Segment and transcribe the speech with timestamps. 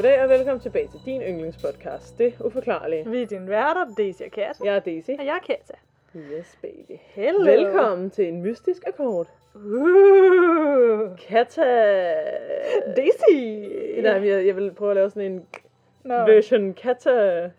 [0.00, 3.10] Goddag og velkommen tilbage til din yndlingspodcast, Det Uforklarlige.
[3.10, 4.60] Vi er dine værter, Daisy og Kat.
[4.64, 5.10] Jeg er Daisy.
[5.10, 5.74] Og jeg er Katja.
[6.16, 6.98] Yes, baby.
[7.00, 7.44] Hello.
[7.44, 9.26] Velkommen til en mystisk akkord.
[9.54, 11.64] Uh, Kata...
[12.96, 13.36] Daisy.
[14.02, 15.46] Nej, jeg, jeg vil prøve at lave sådan en
[16.04, 16.14] Nå.
[16.14, 17.50] version Kata...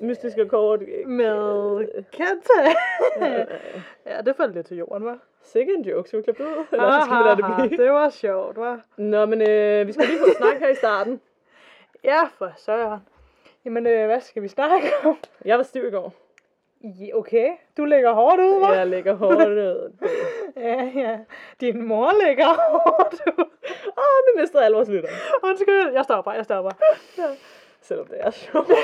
[0.00, 0.80] Mystisk akkord.
[1.06, 2.74] Med Katja.
[4.16, 5.18] ja, det faldt lidt til jorden, var.
[5.42, 6.64] Sikke en joke, skal vi klippe det ud?
[6.72, 7.84] Eller skal vi lade det blive?
[7.84, 8.80] det var sjovt, var.
[8.96, 11.20] Nå, men øh, vi skal lige få snakket her i starten.
[12.06, 13.00] Ja, for søren.
[13.64, 15.18] Jamen, øh, hvad skal vi snakke om?
[15.44, 16.12] Jeg var stiv i går.
[16.84, 18.72] Ja, okay, du lægger hårdt ud, hva'?
[18.72, 19.92] Jeg lægger hårdt ud.
[20.56, 21.18] Ja, ja.
[21.60, 23.44] Din mor lægger hårdt ud.
[23.98, 25.08] Åh, vi mistede alle vores lytter.
[25.42, 26.70] Undskyld, jeg stopper, jeg stopper.
[27.80, 28.68] Selvom det er sjovt.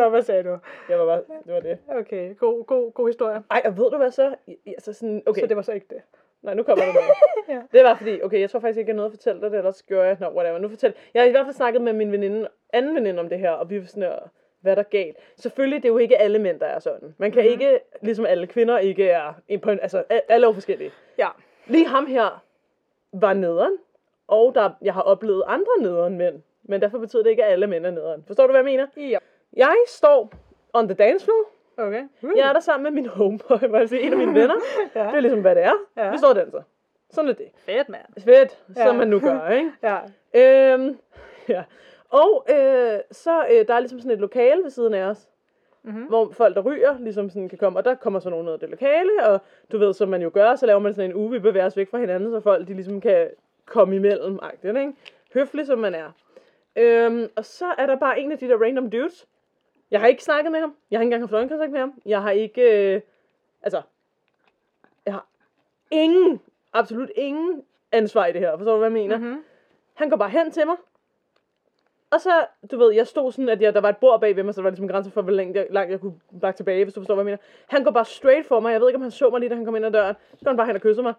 [0.00, 0.58] Nå, hvad sagde du?
[0.88, 1.78] Jeg var bare, det var det.
[1.88, 3.42] Okay, god, god, god historie.
[3.50, 4.34] Ej, og ved du hvad så?
[4.66, 5.40] Altså sådan, okay.
[5.40, 6.02] Så det var så ikke det.
[6.42, 7.08] Nej, nu kommer der noget.
[7.48, 7.60] Ja.
[7.72, 9.82] Det var fordi, okay, jeg tror faktisk ikke, jeg nåede at fortælle dig det, ellers
[9.82, 10.58] gjorde jeg, nå, whatever.
[10.58, 10.94] Nu fortæl.
[11.14, 13.70] Jeg har i hvert fald snakket med min veninde, anden veninde om det her, og
[13.70, 14.18] vi var sådan, "Øh,
[14.60, 15.16] hvad er der galt?
[15.36, 17.14] Selvfølgelig, det er jo ikke alle mænd, der er sådan.
[17.18, 17.52] Man kan mm-hmm.
[17.52, 20.90] ikke, ligesom alle kvinder, ikke er, en på en, altså, alle er forskellige.
[21.18, 21.28] Ja.
[21.66, 22.42] Lige ham her
[23.12, 23.78] var nederen,
[24.28, 27.66] og der, jeg har oplevet andre nederen mænd, men derfor betyder det ikke, at alle
[27.66, 28.24] mænd er nederen.
[28.26, 28.86] Forstår du, hvad jeg mener?
[28.96, 29.18] Ja.
[29.56, 30.32] Jeg står
[30.72, 31.44] on the dance floor,
[31.76, 32.02] Okay.
[32.36, 34.54] jeg er der sammen med min homeboy, må jeg sige, en af mine venner.
[34.94, 35.00] Ja.
[35.06, 35.72] Det er ligesom, hvad det er.
[35.96, 36.10] Ja.
[36.10, 36.62] Vi står og danser.
[37.10, 37.48] Sådan er det.
[37.56, 38.02] Fedt, mand.
[38.24, 38.92] Fedt, som Ja.
[38.92, 39.72] man nu gør, ikke?
[39.82, 39.98] Ja.
[40.74, 40.98] Øhm,
[41.48, 41.62] ja.
[42.10, 45.28] Og øh, så øh, der er ligesom sådan et lokale ved siden af os,
[45.84, 46.02] Mhm.
[46.02, 48.58] hvor folk, der ryger, ligesom sådan kan komme, og der kommer så nogen ud af
[48.58, 49.40] det lokale, og
[49.72, 51.76] du ved, som man jo gør, så laver man sådan en uge, vi bevæger os
[51.76, 53.28] væk fra hinanden, så folk, de ligesom kan
[53.66, 54.92] komme imellem, agtigt, ikke?
[55.34, 56.10] Høflig som man er.
[56.76, 59.26] Øhm, og så er der bare en af de der random dudes.
[59.92, 60.74] Jeg har ikke snakket med ham.
[60.90, 62.00] Jeg har ikke engang haft øjenkontakt med ham.
[62.06, 63.00] Jeg har ikke, øh,
[63.62, 63.82] altså,
[65.06, 65.26] jeg har
[65.90, 66.40] ingen,
[66.72, 68.56] absolut ingen ansvar i det her.
[68.56, 69.18] Forstår du, hvad jeg mener?
[69.18, 69.44] Mm-hmm.
[69.94, 70.76] Han går bare hen til mig.
[72.10, 74.42] Og så, du ved, jeg stod sådan, at jeg, der var et bord bag ved
[74.42, 76.58] mig, så der var ligesom en grænse for, hvor langt jeg, langt jeg kunne bakke
[76.58, 77.38] tilbage, hvis du forstår, hvad jeg mener.
[77.68, 78.72] Han går bare straight for mig.
[78.72, 80.16] Jeg ved ikke, om han så mig lige, da han kom ind ad døren.
[80.30, 81.14] Så går han bare hen og kysser mig.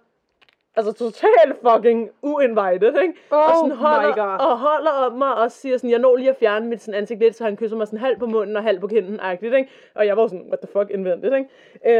[0.75, 3.13] Altså totalt fucking uinvited, ikke?
[3.31, 4.47] Oh og sådan holder, my God.
[4.47, 7.19] og holder om mig og siger sådan, jeg når lige at fjerne mit sådan ansigt
[7.19, 9.69] lidt, så han kysser mig sådan halv på munden og halv på kinden, agtigt, ikke?
[9.95, 11.49] Og jeg var sådan, what the fuck, indvendigt, ikke?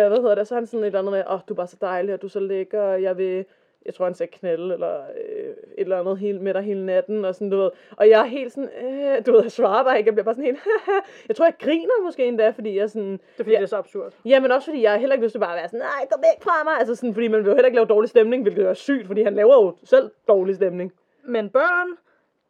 [0.04, 0.48] Øh, hvad hedder det?
[0.48, 2.22] Så han sådan et eller andet med, åh, oh, du er bare så dejlig, og
[2.22, 3.46] du er så lækker, og jeg vil,
[3.86, 7.26] jeg tror han sagde knælde, eller øh, et eller andet hele, med dig hele natten,
[7.26, 7.70] og sådan, du ved.
[7.98, 10.36] Og jeg er helt sådan, øh, du ved, jeg svarer bare ikke, jeg bliver bare
[10.36, 10.60] sådan helt,
[11.28, 13.58] jeg tror, jeg griner måske endda, fordi jeg sådan, Det er fordi, Ja.
[13.58, 14.14] det er så absurd.
[14.26, 16.18] Ja, men også fordi jeg heller ikke lyst til bare at være sådan, nej, gå
[16.18, 16.74] væk fra mig.
[16.80, 19.22] Altså sådan, fordi man vil jo heller ikke lave dårlig stemning, hvilket er sygt, fordi
[19.24, 20.94] han laver jo selv dårlig stemning.
[21.24, 21.88] Men børn,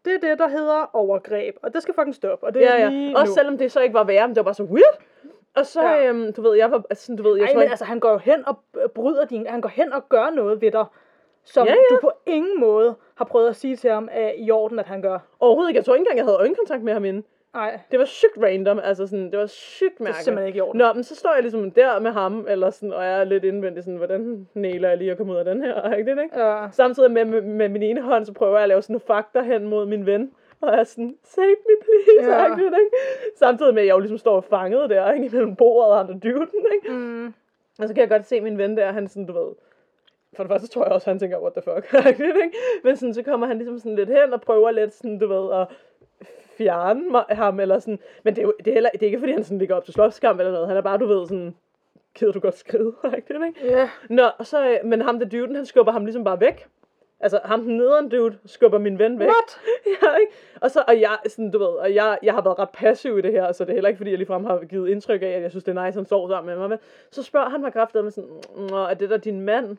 [0.05, 1.55] det er det, der hedder overgreb.
[1.61, 2.45] Og det skal fucking stoppe.
[2.45, 3.19] Og det er Ja, lige ja.
[3.19, 3.35] Også nu.
[3.35, 4.97] selvom det så ikke var værre, men det var bare så weird.
[5.55, 5.89] Og så, Ja.
[5.91, 6.09] ja.
[6.09, 7.85] øhm, du ved, jeg var, altså, sådan, du ved, jeg Ej, tror men ikke, altså,
[7.85, 8.59] han går jo hen og
[8.95, 9.47] bryder din...
[9.47, 10.85] Han går hen og gør noget ved dig,
[11.45, 14.51] som Ja, ja, du på ingen måde har prøvet at sige til ham er i
[14.51, 15.19] orden, at han gør.
[15.39, 17.23] overhovedet ikke, jeg tror ikke engang, jeg havde øjenkontakt med ham inden.
[17.53, 20.23] Nej, Det var sygt random, altså sådan, det var sygt det er mærkeligt.
[20.23, 20.77] simpelthen ikke i orden.
[20.77, 23.43] Nå, men så står jeg ligesom der med ham, eller sådan, og jeg er lidt
[23.43, 26.39] indvendig sådan, hvordan næler jeg lige at komme ud af den her, ikke det, ikke?
[26.39, 26.67] Ja.
[26.71, 29.41] Samtidig med, med, med min ene hånd, så prøver jeg at lave sådan nogle fakta
[29.41, 30.31] hen mod min ven.
[30.61, 32.41] Og jeg er sådan, save me please, Ja.
[32.43, 32.55] ja.
[32.55, 32.95] ikke?
[33.35, 35.25] Samtidig med, at jeg jo ligesom står fanget der, ikke?
[35.25, 36.91] Imellem bordet og andre dyden, ikke?
[36.91, 37.33] Mm.
[37.79, 39.51] Og så kan jeg godt se min ven der, han sådan, du ved...
[40.35, 41.93] For det første tror jeg også, han tænker, what the fuck?
[42.83, 45.53] Men sådan, så kommer han ligesom sådan lidt hen og prøver lidt sådan, du ved,
[45.61, 45.67] at
[46.57, 47.99] fjerne mig, ham, eller sådan.
[48.23, 49.85] Men det er, jo, det er, heller, det er ikke, fordi han sådan ligger op
[49.85, 50.67] til slåskamp eller noget.
[50.67, 51.55] Han er bare, du ved, sådan,
[52.15, 53.49] gider du godt skride, ikke?
[53.63, 53.89] Ja.
[54.09, 56.67] Nå, og så, øh, men ham der duden, han skubber ham ligesom bare væk.
[57.23, 59.27] Altså, ham den nederen dude skubber min ven væk.
[59.27, 59.59] What?
[60.01, 60.33] ja, ikke?
[60.61, 63.21] Og så, og jeg, sådan, du ved, og jeg, jeg har været ret passiv i
[63.21, 65.41] det her, så det er heller ikke, fordi jeg ligefrem har givet indtryk af, at
[65.41, 66.69] jeg synes, det er nice, han sover sammen med mig.
[66.69, 66.79] Men
[67.11, 68.29] så spørger han mig kraftigt med sådan,
[68.69, 69.77] Nå, er det der din mand?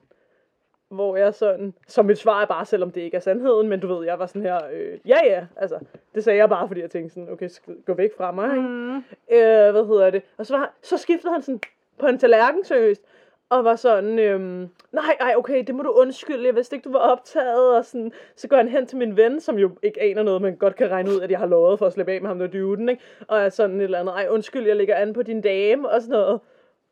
[0.95, 3.95] Hvor jeg sådan, som mit svar er bare, selvom det ikke er sandheden, men du
[3.95, 5.79] ved, jeg var sådan her, øh, ja ja, altså,
[6.15, 7.49] det sagde jeg bare, fordi jeg tænkte sådan, okay,
[7.87, 8.69] gå væk fra mig, ikke?
[8.69, 8.97] Mm.
[8.97, 10.23] øh, hvad hedder det?
[10.39, 11.61] Og så, var, så skiftede han sådan
[11.99, 13.03] på en tallerken seriøst,
[13.49, 16.93] og var sådan, øhm, nej, ej, okay, det må du undskylde, jeg vidste ikke, du
[16.93, 20.23] var optaget, og sådan, så går han hen til min ven, som jo ikke aner
[20.23, 22.29] noget, men godt kan regne ud, at jeg har lovet for at slippe af med
[22.29, 23.03] ham der dyvden, ikke?
[23.29, 26.03] Og er sådan et eller andet, ej, undskyld, jeg ligger an på din dame, og
[26.03, 26.41] sådan noget.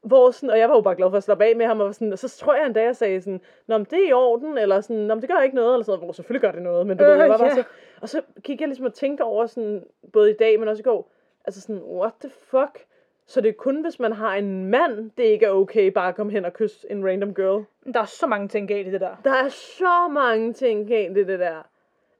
[0.02, 1.94] Hvor sådan, og jeg var jo bare glad for at slappe af med ham, og,
[1.94, 4.12] sådan, og så tror jeg en dag, jeg sagde sådan, Nå, men det er i
[4.12, 6.62] orden, eller sådan, Nå, men det gør ikke noget, eller sådan hvor selvfølgelig gør det
[6.62, 7.54] noget, men du Øh, ved, jeg var bare ja.
[7.54, 7.64] så,
[8.00, 10.84] og så gik jeg ligesom og tænkte over sådan, både i dag, men også i
[10.84, 11.10] går,
[11.44, 12.84] altså sådan, what the fuck?
[13.26, 16.14] Så det er kun, hvis man har en mand, det ikke er okay bare at
[16.16, 17.64] komme hen og kysse en random girl.
[17.94, 19.16] Der er så mange ting galt i det der.
[19.24, 21.62] Der er så mange ting galt i det der.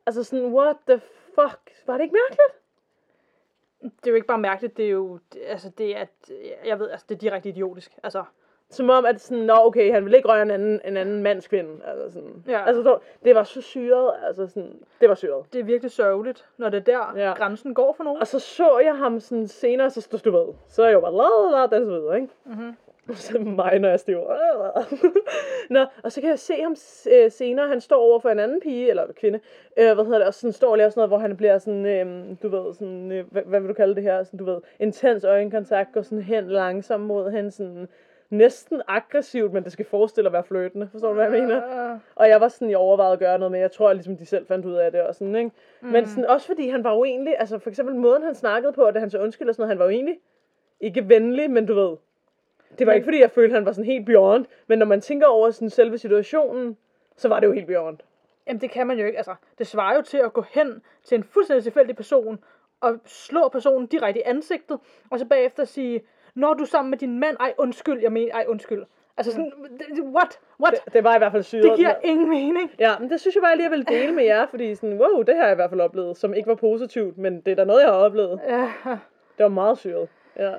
[0.07, 1.01] Altså sådan, what the
[1.35, 1.61] fuck?
[1.87, 2.62] Var det ikke mærkeligt?
[3.83, 6.05] Det er jo ikke bare mærkeligt, det er jo, det- altså det er,
[6.67, 7.93] jeg ved, altså det er direkte idiotisk.
[8.03, 8.25] Altså,
[8.71, 11.49] Som om, at sådan, nå okay, han vil ikke røre en anden, en anden mands
[11.49, 11.71] kvinde.
[11.87, 12.45] Altså sådan.
[12.49, 12.65] Ja.
[12.67, 15.53] Altså, så- det var så syret, altså sådan, det var syret.
[15.53, 17.33] Det er virkelig sørgeligt, når det er der, Ja.
[17.33, 18.21] grænsen går for nogen.
[18.21, 21.01] Og så så jeg ham sådan senere, så stod du ved, så er jeg jo
[21.01, 22.33] bare, la la la, den så videre, ikke?
[22.45, 22.77] Mhm.
[23.15, 24.37] Så det mig, når jeg stiver.
[25.71, 26.77] Nå, og så kan jeg se ham
[27.13, 29.41] øh, senere, han står over for en anden pige, eller kvinde,
[29.77, 31.87] øh, hvad hedder det, og sådan står og laver sådan noget, hvor han bliver sådan,
[31.87, 34.61] øh, du ved, sådan, øh, hvad, hvad vil du kalde det her, sådan, du ved,
[34.79, 37.89] intens øjenkontakt, går sådan hen langsomt mod hende, sådan,
[38.31, 40.89] næsten aggressivt, men det skal forestille at være fløtende.
[40.93, 41.91] Forstår du, hvad jeg mener?
[41.93, 44.17] Øh, Og jeg var sådan, jeg overvejede at gøre noget, men jeg tror, at ligesom
[44.17, 45.51] de selv fandt ud af det og sådan, ikke?
[45.81, 45.89] Mm.
[45.89, 48.83] Men sådan, også fordi han var jo egentlig, altså for eksempel måden, han snakkede på,
[48.83, 50.19] og da han så undskyld og sådan noget, han var jo egentlig
[50.81, 51.97] ikke venlig, men du ved,
[52.79, 55.27] det var ikke fordi, jeg følte, han var sådan helt beyond, men når man tænker
[55.27, 56.77] over sådan selve situationen,
[57.17, 57.99] så var det jo helt beyond.
[58.47, 59.17] Jamen det kan man jo ikke.
[59.19, 62.39] Altså, det svarer jo til at gå hen til en fuldstændig tilfældig person
[62.81, 64.79] og slå personen direkte i ansigtet,
[65.11, 66.01] og så bagefter sige,
[66.35, 68.85] når du er sammen med din mand, ej undskyld, jeg mener, ej undskyld.
[69.17, 69.53] Altså sådan,
[70.03, 70.41] what?
[70.61, 70.75] What?
[70.85, 71.65] Det, det var i hvert fald syret.
[71.65, 72.71] Det giver ingen mening.
[72.79, 75.23] Ja, men det synes jeg bare lige, jeg ville dele med jer, fordi sådan, wow,
[75.23, 77.65] det har jeg i hvert fald oplevet, som ikke var positivt, men det er da
[77.65, 78.41] noget, jeg har oplevet.
[78.49, 78.73] Ja,
[79.39, 80.09] Det var meget syret.
[80.37, 80.53] Ja.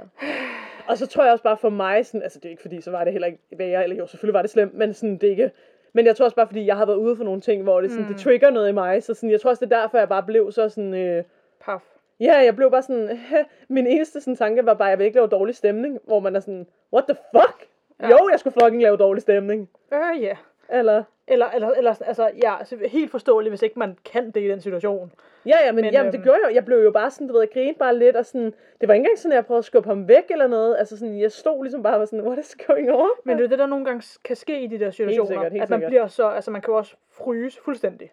[0.87, 2.91] Og så tror jeg også bare for mig, sådan, altså det er ikke fordi, så
[2.91, 5.31] var det heller ikke værre, eller jo, selvfølgelig var det slemt, men sådan, det er
[5.31, 5.51] ikke,
[5.93, 7.91] men jeg tror også bare, fordi jeg har været ude for nogle ting, hvor det,
[7.91, 8.13] sådan, mm.
[8.13, 10.23] det trigger noget i mig, så sådan, jeg tror også, det er derfor, jeg bare
[10.23, 11.23] blev så sådan, øh,
[11.61, 11.81] paf.
[12.19, 13.19] ja, jeg blev bare sådan,
[13.69, 16.39] min eneste sådan, tanke var bare, jeg vil ikke lave dårlig stemning, hvor man er
[16.39, 17.67] sådan, what the fuck?
[18.01, 18.09] Ja.
[18.09, 19.69] Jo, jeg skulle fucking lave dårlig stemning.
[19.93, 20.37] Øh, ja.
[20.69, 24.47] Eller, Eller, eller, eller, altså, ja, altså, helt forståeligt, hvis ikke man kan det i
[24.47, 25.11] den situation.
[25.45, 26.55] ja, ja, men, men Men, jamen, det øhm, gjorde jeg.
[26.55, 28.93] Jeg blev jo bare sådan, du ved, jeg grinede bare lidt, og sådan, det var
[28.93, 30.75] ikke engang sådan, at jeg prøvede at skubbe ham væk eller noget.
[30.79, 33.09] Altså sådan, jeg stod ligesom bare og var sådan, what is going on?
[33.23, 35.27] Men det er det, der nogle gange kan ske i de der situationer.
[35.27, 35.89] sikkert, helt at man sikkert.
[35.89, 38.11] bliver så, altså man kan jo også fryse fuldstændig.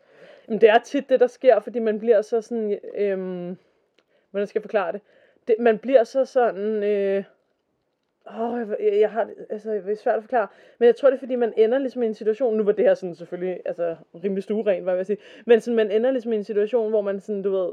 [0.49, 3.57] Men det er tit det, der sker, fordi man bliver så sådan, øhm,
[4.31, 5.01] hvordan skal jeg forklare det?
[5.49, 7.25] det man bliver så sådan, øh,
[8.41, 10.47] åh, jeg, jeg, jeg har, altså, det er svært at forklare,
[10.79, 12.85] men jeg tror, det er, fordi man ender ligesom i en situation, nu var det
[12.85, 16.33] her sådan selvfølgelig, altså, rimelig stueren, hvad vil jeg sige, men sådan, man ender ligesom
[16.33, 17.73] i en situation, hvor man sådan, du ved,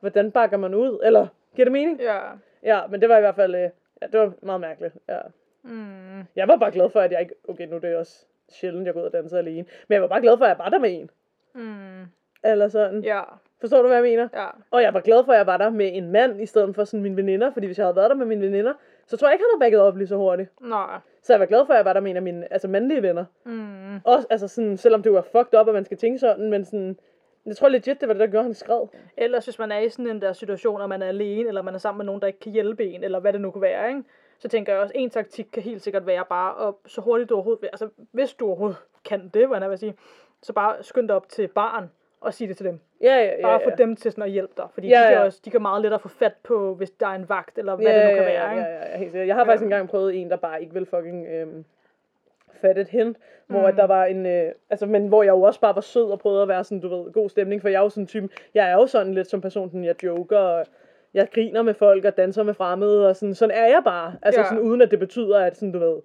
[0.00, 1.26] hvordan bakker man ud, eller,
[1.56, 2.00] giver det mening?
[2.00, 2.18] Ja.
[2.62, 3.60] Ja, men det var i hvert fald, øh,
[4.02, 5.18] ja, det var meget mærkeligt, ja.
[5.62, 6.22] Mm.
[6.36, 8.94] Jeg var bare glad for, at jeg ikke, okay, nu er det også sjældent, jeg
[8.94, 10.78] går ud og danser alene, men jeg var bare glad for, at jeg var der
[10.78, 11.10] med en,
[11.54, 12.02] Mm.
[12.44, 13.22] eller sådan, Ja.
[13.60, 14.28] forstår du, hvad jeg mener?
[14.34, 14.46] Ja.
[14.70, 16.84] Og jeg var glad for, at jeg var der med en mand, i stedet for
[16.84, 17.52] sådan mine veninder.
[17.52, 18.72] Fordi hvis jeg havde været der med mine veninder,
[19.06, 20.50] så tror jeg ikke, han havde bagget op lige så hurtigt.
[20.60, 20.98] Nej.
[21.22, 23.02] Så jeg var glad for, at jeg var der med en af mine altså mandlige
[23.02, 23.24] venner.
[23.44, 24.00] Mm.
[24.04, 26.98] Også, altså sådan, selvom det var fucked up, at man skal tænke sådan, men sådan,
[27.46, 28.86] jeg tror legit, det var det, der gjorde, han skred.
[29.16, 31.74] Ellers hvis man er i sådan en der situation, og man er alene, eller man
[31.74, 33.88] er sammen med nogen, der ikke kan hjælpe en, eller hvad det nu kunne være,
[33.88, 34.04] ikke?
[34.38, 37.34] så tænker jeg også, en taktik kan helt sikkert være bare at så hurtigt du
[37.34, 39.94] overhovedet altså hvis du overhovedet kan det, hvad jeg vil sige,
[40.42, 41.90] så bare skynd dig op til baren
[42.24, 42.80] og sige det til dem.
[43.00, 43.42] Ja, ja, ja.
[43.42, 43.66] Bare ja.
[43.66, 45.24] få dem til sådan at hjælpe dig, fordi Ja, de, kan ja.
[45.24, 47.86] også, de kan meget lettere få fat på, hvis der er en vagt, eller hvad
[47.86, 48.50] ja, det nu kan ja, være.
[48.50, 48.62] Ja, Ikke?
[48.62, 49.28] ja, ja, helt sikkert.
[49.28, 49.64] Jeg har faktisk Ja.
[49.66, 51.64] engang prøvet en, der bare ikke vil fucking øhm,
[52.60, 53.16] fatte et hint,
[53.46, 53.64] hvor Mm.
[53.66, 56.18] at der var en, øh, altså, men hvor jeg jo også bare var sød og
[56.18, 58.28] prøvede at være sådan, du ved, god stemning, for jeg er jo sådan en type,
[58.54, 60.66] jeg er jo sådan lidt som person, sådan, jeg joker, og
[61.14, 64.40] jeg griner med folk og danser med fremmede, og sådan, sådan er jeg bare, altså
[64.40, 64.46] Ja.
[64.46, 65.96] sådan, uden at det betyder, at sådan, du ved,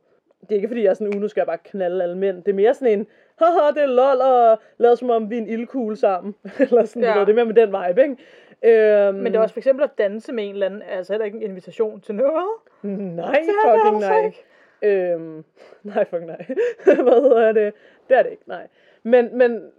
[0.41, 2.43] det er ikke fordi, jeg er sådan, uh, nu skal jeg bare knalde alle mænd.
[2.43, 3.07] Det er mere sådan en,
[3.39, 6.35] haha, det er lol, og lad som om vi er en ildkugle sammen.
[6.59, 7.17] Eller sådan, ja.
[7.17, 8.17] Ved, det er mere med den vibe, ikke?
[8.63, 11.13] Øhm, Men det er også for eksempel at danse med en eller anden, er altså
[11.13, 12.47] heller ikke en invitation til noget.
[12.81, 14.25] Nej, fucking nej.
[14.25, 14.43] ikke.
[14.81, 15.43] Øhm,
[15.83, 16.45] nej, fucking nej.
[17.03, 17.73] Hvad hedder det?
[18.09, 18.67] Det er det ikke, nej.
[19.03, 19.71] Men, men,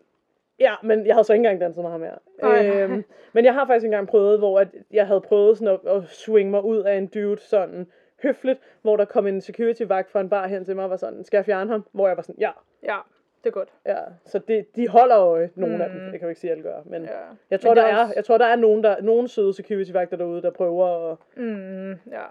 [0.59, 2.14] ja, men jeg havde så ikke engang danset med ham her.
[2.43, 2.83] Nej.
[2.83, 6.02] Øhm, men jeg har faktisk engang prøvet, hvor at jeg havde prøvet sådan at, at
[6.09, 7.87] swing mig ud af en dude sådan
[8.23, 10.97] høfligt, hvor der kom en security vagt fra en bar hen til mig og var
[10.97, 11.85] sådan, skal jeg fjerne ham?
[11.93, 12.50] Hvor jeg var sådan, ja,
[12.83, 12.97] Ja,
[13.44, 13.68] det er godt.
[13.87, 13.97] ja.
[14.26, 15.80] Så det, de holder øje, nogle mm.
[15.82, 15.99] af dem.
[15.99, 16.02] Mm.
[16.04, 16.80] Det kan jeg jo ikke sige, at alle gør.
[16.85, 17.09] Men Ja.
[17.50, 19.28] jeg tror, Men der det er er, også- jeg tror, der er nogen, der, nogen
[19.28, 22.25] søde security vagter derude, der prøver at Mm, ja,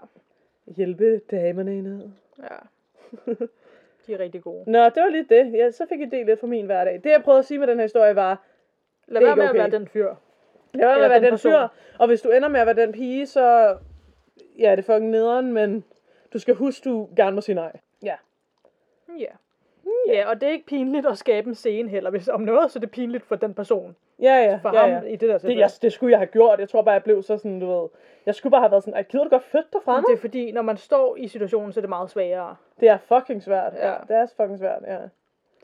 [0.66, 2.08] hjælpe damerne ned.
[2.38, 2.56] ja.
[4.06, 4.70] De er rigtig gode.
[4.70, 5.52] Nå, det var lige det.
[5.52, 7.00] Ja, så fik I det lidt fra min hverdag.
[7.04, 8.44] Det, jeg prøvede at sige med den her historie, var,
[9.08, 9.58] Lad være med ikke at okay.
[9.70, 10.14] være den fyr.
[10.74, 12.76] lad være med at være den den fyr, og hvis du ender med at være
[12.76, 13.76] den pige, så,
[14.58, 15.84] ja, det er fucking nederen, men
[16.32, 17.72] du skal huske, du gerne må sige nej.
[18.02, 18.14] Ja.
[19.18, 19.30] Ja.
[20.08, 22.10] Ja, og det er ikke pinligt at skabe en scene heller.
[22.10, 23.96] Hvis om noget, så er det pinligt for den person.
[24.22, 25.00] Ja, ja, For ja, ham ja.
[25.12, 26.60] i det der Det, jeg, det skulle jeg have gjort.
[26.60, 27.88] Jeg tror bare, jeg blev så sådan, du ved,
[28.26, 30.08] jeg skulle bare have været sådan, ej, gider du godt flytte dig fra Men mig?
[30.08, 32.56] det er fordi, når man står i situationen, så er det meget sværere.
[32.80, 33.72] Det er fucking svært.
[33.74, 33.88] Ja.
[33.88, 33.94] Ja.
[34.08, 34.98] det er fucking svært, ja.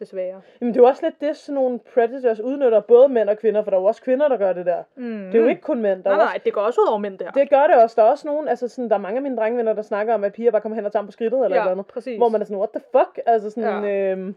[0.01, 0.41] Desværre.
[0.61, 3.63] Jamen, det er jo også lidt det, sådan nogle predators udnytter både mænd og kvinder,
[3.63, 4.83] for der er jo også kvinder, der gør det der.
[4.97, 5.27] Mm.
[5.27, 6.05] Det er jo ikke kun mænd.
[6.05, 7.31] Der er Nej, også nej, det går også ud over mænd der.
[7.31, 7.95] Det gør det også.
[7.97, 10.25] Der er også nogen, altså sådan, der er mange af mine drengevenner, der snakker om,
[10.25, 11.87] at piger bare kommer hen og tager på skridtet, eller ja, noget andet.
[11.87, 12.17] præcis.
[12.17, 13.21] Hvor man er sådan, what the fuck?
[13.27, 14.11] Altså sådan, ja.
[14.13, 14.35] Øhm,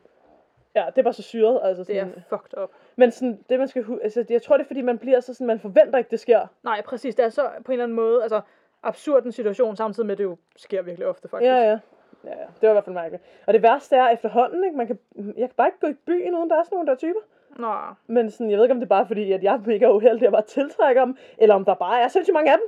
[0.76, 1.60] ja, det er bare så syret.
[1.64, 2.70] Altså Det er sådan, fucked up.
[2.96, 5.48] Men sådan, det man skal altså, jeg tror det er fordi, man bliver så sådan,
[5.48, 6.48] man forventer ikke, det sker.
[6.64, 7.16] Nej, præcis.
[7.16, 8.42] Det er så på en eller anden måde, altså
[8.84, 11.50] absurd en situation, samtidig med, at det jo sker virkelig ofte, faktisk.
[11.52, 11.80] Ja, ja.
[12.24, 12.36] Ja, ja.
[12.36, 13.24] Det var i hvert fald mærkeligt.
[13.48, 14.78] Og det værste er efterhånden, ikke?
[14.78, 16.96] Man kan, jeg kan bare ikke gå i byen, uden der er sådan nogle der
[16.96, 17.20] typer.
[17.58, 17.74] Nå,
[18.08, 20.26] Men sådan, jeg ved ikke, om det er bare fordi, at jeg er mega uheldig
[20.28, 22.68] at bare tiltrækker dem, eller om der bare er sindssygt mange af dem.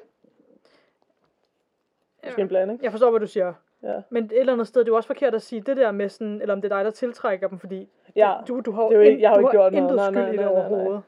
[2.26, 2.84] Måske en blanding.
[2.84, 3.54] jeg forstår, hvad du siger.
[3.84, 3.94] Ja.
[4.10, 6.10] Men et eller andet sted, det er jo også forkert at sige det der med
[6.10, 8.92] sådan, eller om det er dig, der tiltrækker dem, fordi Ja, du, du har, det
[8.92, 9.84] er jo ikke- jeg har jo ikke gjort noget.
[9.84, 11.00] intet Nej, skyld nej, i det nej, nej, nej.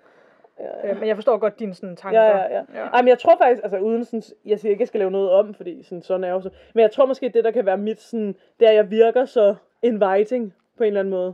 [0.84, 2.22] Ja, Øh, men jeg forstår godt dine sådan, tanker.
[2.22, 2.62] Ja, ja, ja.
[2.74, 2.86] ja.
[2.94, 5.32] Ej, men jeg tror faktisk, altså uden sådan, jeg siger ikke, jeg skal lave noget
[5.32, 6.50] om, fordi sådan, sådan er jeg jo så.
[6.74, 9.26] Men jeg tror måske, det der kan være mit sådan, det er, at jeg virker
[9.26, 11.34] så inviting på en eller anden måde.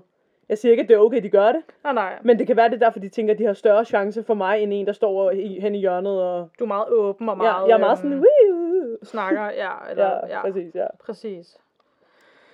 [0.50, 1.62] Jeg siger ikke, at det er okay, de gør det.
[1.83, 2.17] Nej, nej.
[2.21, 4.33] Men det kan være, det er derfor, de tænker, at de har større chance for
[4.33, 6.21] mig, end en, der står i, hen i hjørnet.
[6.24, 7.50] Og, Du er meget åben og meget...
[7.50, 10.86] ja, jeg er meget sådan, øhm, snakker, ja, eller, Ja, ja, præcis, ja.
[11.05, 11.57] præcis.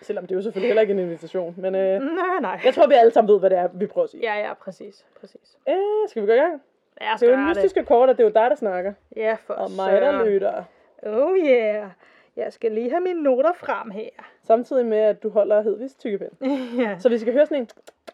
[0.05, 1.53] Selvom det jo selvfølgelig heller ikke en invitation.
[1.57, 2.59] Men øh, Nej, nej.
[2.65, 4.21] jeg tror, vi alle sammen ved, hvad det er, vi prøver at sige.
[4.33, 5.57] Ja, ja, præcis, præcis.
[5.69, 5.75] Øh,
[6.07, 6.61] skal vi gå i gang?
[7.01, 8.93] Ja, Det er jo en mystiske kort, og det er jo dig, der snakker.
[9.15, 10.63] Ja, for Og mig, der lytter.
[11.03, 11.89] Oh yeah.
[12.35, 14.09] Jeg skal lige have mine noter frem her.
[14.43, 16.31] Samtidig med, at du holder Hedvigs tykkepind.
[16.83, 16.95] ja.
[16.99, 17.69] Så vi skal høre sådan en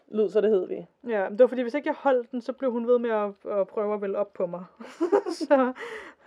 [0.08, 0.88] lyd, så det Hedvig.
[1.08, 3.52] ja, det var fordi, hvis ikke jeg holdt den, så blev hun ved med at,
[3.60, 4.64] at prøve at vælge op på mig.
[5.40, 5.72] så,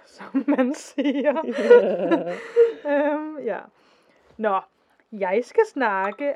[0.05, 1.33] som man siger.
[2.91, 3.57] øhm, ja.
[4.37, 4.59] Nå,
[5.19, 6.35] jeg skal snakke...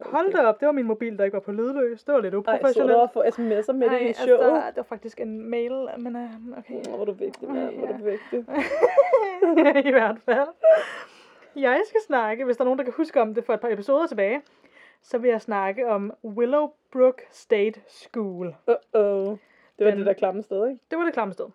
[0.00, 2.04] Hold da op, det var min mobil, der ikke var på lydløs.
[2.04, 3.00] Det var lidt Ej, så du uprofessionelt.
[3.02, 4.36] at få sms'er med det i altså, show.
[4.38, 6.82] der, det var faktisk en mail, men uh, okay.
[6.88, 7.76] Hvor er du vigtig, mand.
[7.76, 8.44] Hvor er du vigtig.
[9.88, 10.48] I hvert fald.
[11.56, 13.68] Jeg skal snakke, hvis der er nogen, der kan huske om det for et par
[13.68, 14.42] episoder tilbage,
[15.02, 18.46] så vil jeg snakke om Willowbrook State School.
[18.70, 19.00] Uh-oh.
[19.78, 20.80] Det var Den- det der klamme sted, ikke?
[20.90, 21.46] Det var det klamme sted.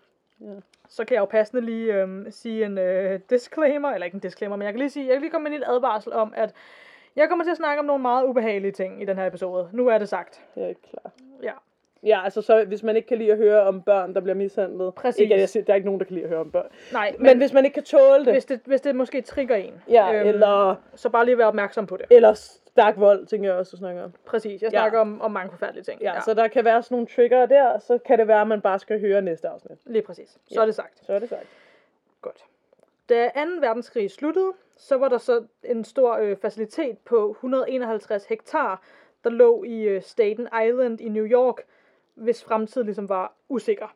[0.42, 0.46] Ja.
[0.90, 4.56] Så kan jeg jo passende lige øhm, sige en øh, disclaimer, eller ikke en disclaimer,
[4.56, 6.54] men jeg kan lige sige, jeg kan lige komme med en lille advarsel om, at
[7.16, 9.70] jeg kommer til at snakke om nogle meget ubehagelige ting i den her episode.
[9.74, 10.42] Nu er det sagt.
[10.56, 11.12] Jeg er ikke klar.
[11.44, 11.52] Ja.
[12.04, 14.94] Ja, altså så hvis man ikke kan lide at høre om børn, der bliver mishandlet.
[14.94, 15.20] Præcis.
[15.20, 16.68] Ikke, at jeg siger, der er ikke nogen, der kan lide at høre om børn.
[16.94, 19.56] Nej, men, Men hvis man ikke kan tåle det, hvis, det, hvis det måske trigger
[19.56, 22.06] en, ja, eller, så bare lige være opmærksom på det.
[22.10, 24.14] eller stærk vold, tænker jeg også at snakke om.
[24.26, 24.78] Præcis, jeg Ja.
[24.80, 26.02] snakker om, om mange forfærdelige ting.
[26.02, 28.48] Ja, ja, så der kan være sådan nogle trigger der, så kan det være, at
[28.48, 29.78] man bare skal høre næste afsnit.
[29.86, 30.30] Lige præcis.
[30.30, 30.62] Så Ja.
[30.62, 31.06] er det sagt.
[31.06, 31.46] Så er det sagt.
[32.22, 32.46] Godt.
[33.10, 33.40] Da 2.
[33.60, 38.82] verdenskrig sluttede, så var der så en stor øh, facilitet på 151 hektar,
[39.24, 41.62] der lå i øh, Staten Island i New York,
[42.16, 43.96] hvis fremtid ligesom var usikker,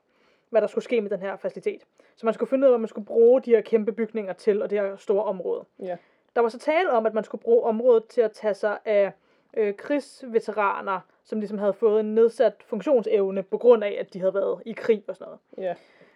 [0.49, 1.81] hvad der skulle ske med den her facilitet.
[2.15, 4.61] Så man skulle finde ud af, hvad man skulle bruge de her kæmpe bygninger til,
[4.61, 5.65] og det her store område.
[5.79, 5.97] Ja.
[6.35, 9.13] Der var så tale om, at man skulle bruge området til at tage sig af
[9.57, 14.33] øh, krigsveteraner, som ligesom havde fået en nedsat funktionsevne på grund af, at de havde
[14.33, 15.39] været i krig og sådan noget.
[15.57, 15.75] Ja.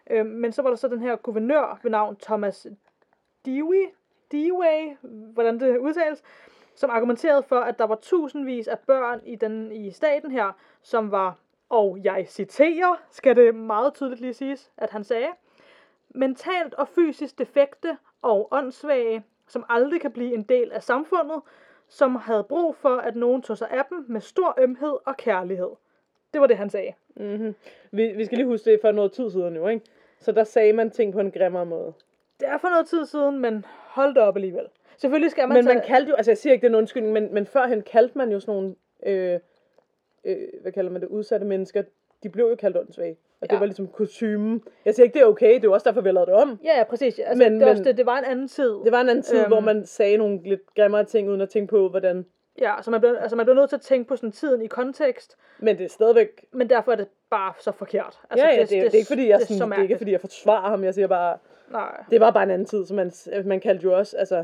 [0.09, 2.67] Øh, men så var der så den her guvernør ved navn Thomas
[3.45, 3.89] Dewey,
[4.31, 4.97] Dewey,
[5.33, 6.23] hvordan det udtales,
[6.75, 10.51] som argumenterede for, at der var tusindvis af børn i, den, i staten her,
[10.81, 11.37] som var,
[11.69, 15.27] og jeg citerer, skal det meget tydeligt lige siges, at han sagde,
[16.09, 21.41] mentalt og fysisk defekte og åndssvage, som aldrig kan blive en del af samfundet,
[21.87, 25.69] som havde brug for, at nogen tog sig af dem med stor ømhed og kærlighed.
[26.33, 26.93] Det var det, han sagde.
[27.15, 27.55] Mm-hmm.
[27.91, 29.85] Vi, vi skal lige huske det for noget tid siden nu, ikke?
[30.19, 31.93] Så der sagde man ting på en grimmere måde.
[32.39, 34.65] Det er for noget tid siden, men hold da op alligevel.
[34.97, 35.75] Selvfølgelig skal man Men tage...
[35.75, 38.17] man kaldte jo, altså jeg siger ikke, det er en undskyldning, men, men førhen kaldte
[38.17, 39.39] man jo sådan nogle, øh,
[40.23, 41.83] øh, hvad kalder man det, udsatte mennesker,
[42.23, 43.17] de blev jo kaldt åndssvage.
[43.43, 43.59] Og det Ja.
[43.59, 44.63] var ligesom kutumen.
[44.85, 46.59] Jeg siger ikke, det er okay, det er også derfor, vi lavet det om.
[46.63, 47.19] Ja, ja, præcis.
[47.19, 48.69] Altså, Men- det, er også men- det, det var en anden tid.
[48.83, 49.41] Det var en anden tid, Øhm.
[49.43, 52.25] øhm, hvor man sagde nogle lidt grimmere ting, uden at tænke på, hvordan...
[52.61, 54.67] Ja, så man bliver, altså, man bliver nødt til at tænke på sådan tiden i
[54.67, 56.45] kontekst, Men det er stadigvæk...
[56.51, 58.19] men derfor er det bare så forkert.
[58.29, 59.77] Altså, ja, ja, det, det, det, er ikke fordi, jeg, det, sådan, er så det
[59.77, 60.83] er ikke fordi, jeg forsvarer ham.
[60.83, 61.37] Jeg siger bare,
[61.71, 62.03] Nej.
[62.11, 63.11] det var bare en anden tid, så man,
[63.45, 64.43] man kaldte jo også, altså...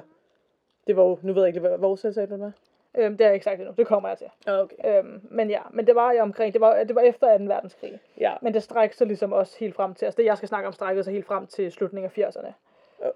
[0.88, 2.52] Det var jo, nu ved jeg ikke, hvad vores sagde det var.
[2.98, 3.74] Øhm, det har jeg ikke sagt endnu.
[3.78, 4.28] Det kommer jeg til.
[4.48, 5.00] Okay.
[5.00, 7.44] Øhm, men ja, men det var jo omkring, det var, det var efter 2.
[7.44, 8.00] verdenskrig.
[8.18, 10.68] Ja, Men det strækker sig ligesom også helt frem til, altså det jeg skal snakke
[10.68, 12.52] om strækker sig helt frem til slutningen af 80'erne.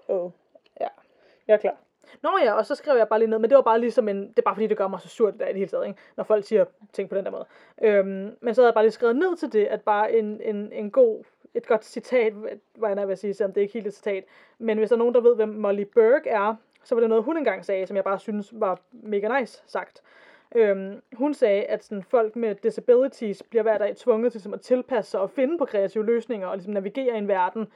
[0.08, 0.30] oh, oh.
[0.80, 0.88] Ja.
[1.48, 1.76] Jeg er klar.
[2.22, 4.28] Nå ja, og så skrev jeg bare lige ned, men det var bare ligesom en,
[4.28, 5.86] det er bare fordi, det gør mig så surt det der i det hele taget,
[5.86, 5.98] ikke?
[6.16, 7.44] når folk siger ting på den der måde.
[7.82, 10.72] Øhm, men så havde jeg bare lige skrevet ned til det, at bare en, en,
[10.72, 12.32] en god, et godt citat,
[12.74, 14.24] hvad jeg vil sige, selvom det er ikke helt et citat,
[14.58, 17.24] men hvis der er nogen, der ved, hvem Molly Berg er, så var det noget,
[17.24, 20.02] hun engang sagde, som jeg bare synes var mega nice sagt.
[20.54, 25.10] Øhm, hun sagde, at sådan, folk med disabilities bliver hver dag tvunget til at tilpasse
[25.10, 27.66] sig og finde på kreative løsninger og ligesom, navigere i en verden,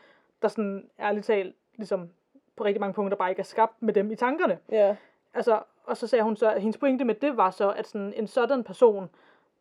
[0.42, 2.10] der sådan ærligt talt ligesom,
[2.56, 4.58] på rigtig mange punkter bare ikke er skabt med dem i tankerne.
[4.70, 4.96] Ja.
[5.34, 8.12] Altså, og så sagde hun så, at hendes pointe med det var så, at sådan
[8.16, 9.10] en sådan person,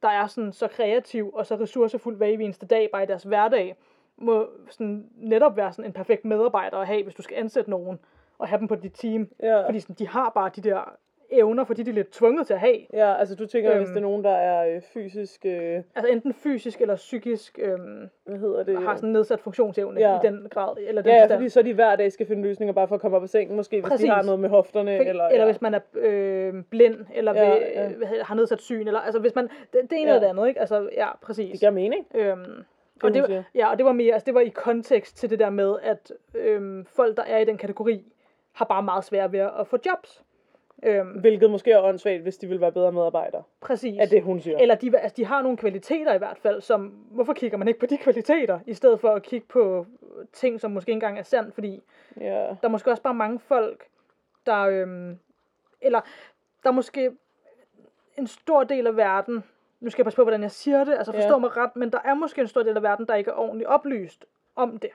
[0.01, 3.75] der er sådan så kreativ og så ressourcefuld hver eneste dag, bare i deres hverdag,
[4.17, 7.99] må sådan netop være sådan en perfekt medarbejder at have, hvis du skal ansætte nogen
[8.39, 9.29] og have dem på dit team.
[9.44, 9.65] Ja.
[9.67, 10.96] Fordi sådan, de har bare de der
[11.32, 12.77] evner, fordi de er lidt tvunget til at have.
[12.94, 16.12] Ja, altså du tænker, øhm, hvis det er nogen, der er øh, fysisk, øh, Altså
[16.12, 18.77] enten fysisk eller psykisk øhm, hvad hedder det?
[18.84, 20.15] har sådan nedsat funktionsevne Ja.
[20.15, 20.77] i den grad.
[20.88, 21.38] Eller den Ja, forstand.
[21.39, 23.56] fordi så de hver dag skal finde løsninger bare for at komme op af sengen,
[23.56, 24.03] måske hvis Præcis.
[24.06, 24.98] de har noget med hofterne.
[24.98, 25.51] For, eller, eller ja.
[25.51, 27.88] hvis man er øh, blind, eller Ja, ved, ja.
[27.89, 30.08] Hvad, har nedsat syn, eller altså hvis man, det, det ene Ja.
[30.08, 30.60] eller det andet, ikke?
[30.60, 31.51] Altså, ja, præcis.
[31.51, 32.08] Det giver mening.
[32.15, 32.63] Øhm,
[33.03, 35.39] og det, var- ja, og det var mere, altså det var i kontekst til det
[35.39, 38.06] der med, at øhm, folk, der er i den kategori,
[38.57, 40.23] har bare meget svært ved at få jobs.
[40.83, 43.43] Øhm, Hvilket måske er åndssvagt, hvis de vil være bedre medarbejdere.
[43.61, 43.99] præcis.
[43.99, 44.57] Er det, hun siger.
[44.57, 47.79] Eller de, altså, de har nogle kvaliteter i hvert fald, som, hvorfor kigger man ikke
[47.79, 49.85] på de kvaliteter, i stedet for at kigge på
[50.33, 51.83] ting, som måske ikke engang er sandt, fordi
[52.21, 52.29] Ja.
[52.31, 53.87] der er måske også bare mange folk,
[54.45, 55.17] der, øhm,
[55.81, 56.01] eller
[56.63, 57.11] der er måske
[58.17, 59.43] en stor del af verden,
[59.79, 61.37] nu skal jeg passe på, hvordan jeg siger det, altså forstå Ja.
[61.37, 63.67] mig ret, men der er måske en stor del af verden, der ikke er ordentligt
[63.69, 64.89] oplyst om det.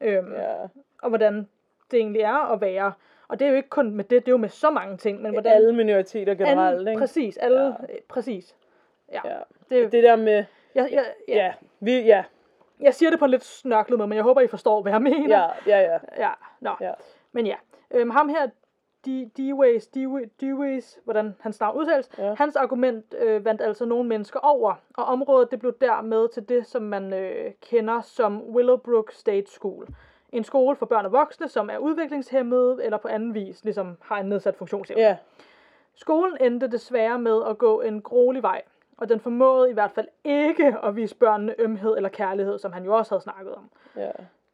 [0.00, 0.54] Øhm, ja.
[1.02, 1.48] Og hvordan
[1.90, 2.92] det egentlig er at være.
[3.28, 5.22] Og det er jo ikke kun med det, det er jo med så mange ting,
[5.22, 5.52] men hvordan...
[5.52, 6.98] Alle minoriteter generelt, Anden- ikke?
[7.00, 7.66] Præcis, alle, Ja.
[7.66, 7.74] ja.
[8.08, 8.56] præcis.
[9.12, 9.20] Ja.
[9.24, 9.36] Ja.
[9.70, 10.44] Det, Det der med,
[10.74, 11.52] jeg, jeg, ja, ja.
[11.80, 12.24] vi, ja,
[12.80, 15.02] jeg siger det på en lidt snørklet måde, men jeg håber, I forstår, hvad jeg
[15.02, 15.38] mener.
[15.66, 16.30] ja, ja, ja, ja.
[16.60, 16.70] Nå.
[16.80, 16.92] ja.
[17.32, 17.56] Men ja,
[17.90, 18.46] øhm, ham her,
[19.06, 19.86] D-Ways,
[20.42, 22.34] D-Ways, hvordan hans navn udtales, Ja.
[22.34, 26.66] hans argument øh, vandt altså nogle mennesker over, og området det blev dermed til det,
[26.66, 29.86] som man øh, kender som Willowbrook State School.
[30.32, 34.18] En skole for børn og voksne, som er udviklingshemmede, eller på anden vis ligesom har
[34.18, 35.02] en nedsat funktionsevne.
[35.02, 35.16] Ja,
[35.94, 38.62] Skolen endte desværre med at gå en grolig vej,
[38.96, 42.84] og den formåede i hvert fald ikke at vise børnene ømhed eller kærlighed, som han
[42.84, 43.70] jo også havde snakket om.
[43.96, 44.10] ja.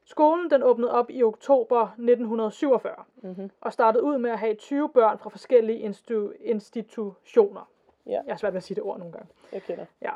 [0.09, 3.51] Skolen den åbnede op i oktober 1947 Mhm.
[3.61, 7.69] og startede ud med at have 20 børn fra forskellige institu- institutioner.
[8.07, 8.11] Ja.
[8.27, 9.29] Jeg er svært ved at sige det ord nogle gange.
[9.53, 9.85] Jeg kender.
[10.03, 10.11] Ja.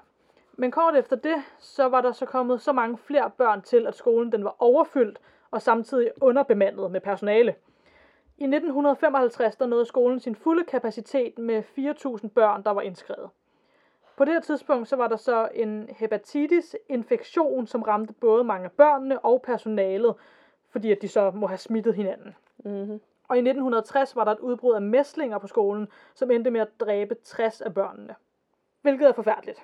[0.53, 3.95] Men kort efter det, så var der så kommet så mange flere børn til, at
[3.95, 5.19] skolen den var overfyldt
[5.51, 7.55] og samtidig underbemandet med personale.
[8.39, 11.63] I 1955 der nåede skolen sin fulde kapacitet med
[12.23, 13.31] 4.000 børn, der var indskrevet.
[14.17, 18.73] På det her tidspunkt så var der så en hepatitis-infektion, som ramte både mange af
[18.73, 20.15] børnene og personalet,
[20.71, 22.37] fordi at de så må have smittet hinanden.
[22.65, 23.01] Mm-hmm.
[23.29, 26.81] Og i 1960 var der et udbrud af mæslinger på skolen, som endte med at
[26.81, 28.15] dræbe 60 af børnene.
[28.83, 29.63] Hvilket er forfærdeligt.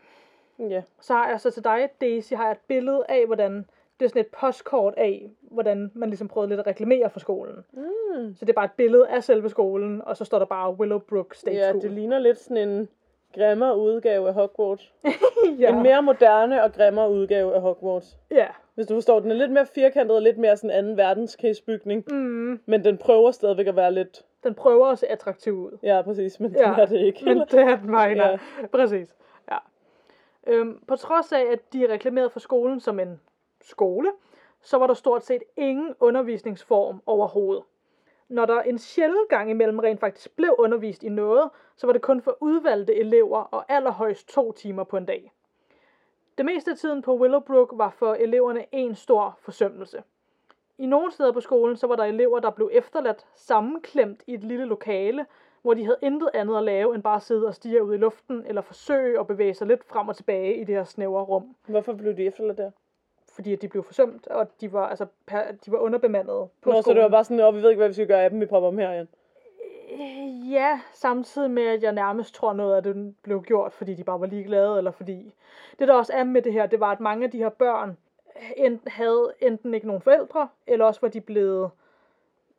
[0.58, 3.66] Ja, Så har jeg så til dig, Daisy, har jeg et billede af, hvordan
[4.00, 7.54] det er sådan et postkort af, hvordan man ligesom prøvede lidt at reklamere for skolen.
[7.72, 8.34] mm.
[8.34, 11.34] Så det er bare et billede af selve skolen, og så står der bare Willowbrook
[11.34, 11.82] State ja School.
[11.82, 12.88] det ligner lidt sådan en
[13.34, 14.94] grimmere udgave af Hogwarts.
[15.60, 15.68] ja.
[15.76, 18.18] En mere moderne og grimmere udgave af Hogwarts.
[18.30, 18.46] ja.
[18.74, 22.04] Hvis du forstår, den er lidt mere firkantet og lidt mere sådan anden verdenskrigsbygning.
[22.10, 24.24] Mm, Men den prøver stadigvæk at være lidt...
[24.44, 25.78] den prøver at se attraktiv ud.
[25.82, 27.24] Ja, præcis, men Ja, den er det ikke.
[27.24, 28.22] Men det er den ikke.
[28.24, 28.36] Ja.
[28.72, 29.14] Præcis.
[29.50, 29.56] Ja.
[30.46, 33.20] Øhm, på trods af, at de reklamerede for skolen som en
[33.66, 34.12] skole,
[34.62, 37.62] så var der stort set ingen undervisningsform overhovedet.
[38.28, 42.02] Når der en sjælden gang imellem rent faktisk blev undervist i noget, så var det
[42.02, 45.32] kun for udvalgte elever og allerhøjst to timer på en dag.
[46.38, 50.02] Det meste af tiden på Willowbrook var for eleverne en stor forsømmelse.
[50.78, 54.44] I nogle steder på skolen, så var der elever, der blev efterladt sammenklemt i et
[54.44, 55.26] lille lokale,
[55.62, 57.96] hvor de havde intet andet at lave, end bare at sidde og stige ud i
[57.96, 61.56] luften, eller forsøge at bevæge sig lidt frem og tilbage i det her snævre rum.
[61.66, 62.70] Hvorfor blev de efterladt der?
[63.36, 66.82] Fordi de blev forsømt, og de var, altså, per, de var underbemandede på Nå, så
[66.82, 66.96] skolen.
[66.96, 68.46] det var bare sådan, at vi ved ikke, hvad vi skal gøre af dem, vi
[68.46, 69.08] popper dem her igen.
[69.92, 74.04] Øh, Ja, samtidig med, at jeg nærmest tror noget af det blev gjort, fordi de
[74.04, 75.34] bare var ligeglade, eller fordi...
[75.78, 77.96] Det der også er med det her, det var, at mange af de her børn
[78.56, 81.70] ent, havde enten ikke nogen forældre, eller også var de blevet,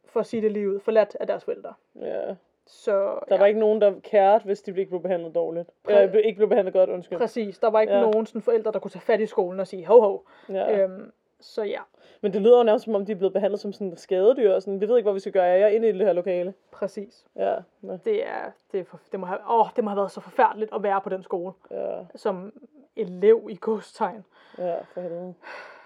[0.05, 1.73] for at sige det lige ud, forladt af deres forældre.
[2.01, 2.35] Ja.
[2.67, 2.91] Så
[3.29, 5.69] Der ja, var ikke nogen, der kærede, hvis de ikke blev behandlet dårligt.
[5.69, 7.17] Præ- Eller ikke blev behandlet godt, undskyld.
[7.17, 8.01] præcis, der var ikke Ja.
[8.01, 10.25] nogen sådan forældre, der kunne tage fat i skolen og sige, hov, hov.
[10.49, 10.53] Ja.
[10.55, 10.83] Ja.
[10.83, 11.79] Øhm, så ja,
[12.21, 14.53] Men det lyder jo nærmest, som om de er blevet behandlet som sådan skadedyr.
[14.53, 15.43] Og sådan, vi ved ikke, hvad vi skal gøre.
[15.43, 16.53] Jeg er inde i det her lokale.
[16.71, 17.25] præcis.
[17.35, 17.53] Ja.
[17.83, 17.97] Ja.
[18.05, 20.73] Det, er, det, er for, det, må have, åh, det må have været så forfærdeligt
[20.75, 21.97] at være på den skole, Ja.
[22.15, 22.53] som
[22.95, 24.25] elev i godstegn.
[24.57, 25.33] Ja, for helvede.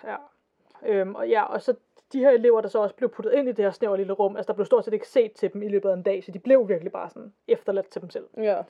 [0.04, 0.16] Ja.
[0.86, 1.74] Øhm, og ja, og så
[2.14, 4.36] de her elever, der så også blev puttet ind i det her snævre lille rum,
[4.36, 6.32] altså der blev stort set ikke set til dem i løbet af en dag, så
[6.32, 8.28] de blev virkelig bare sådan efterladt til dem selv.
[8.38, 8.62] Ja.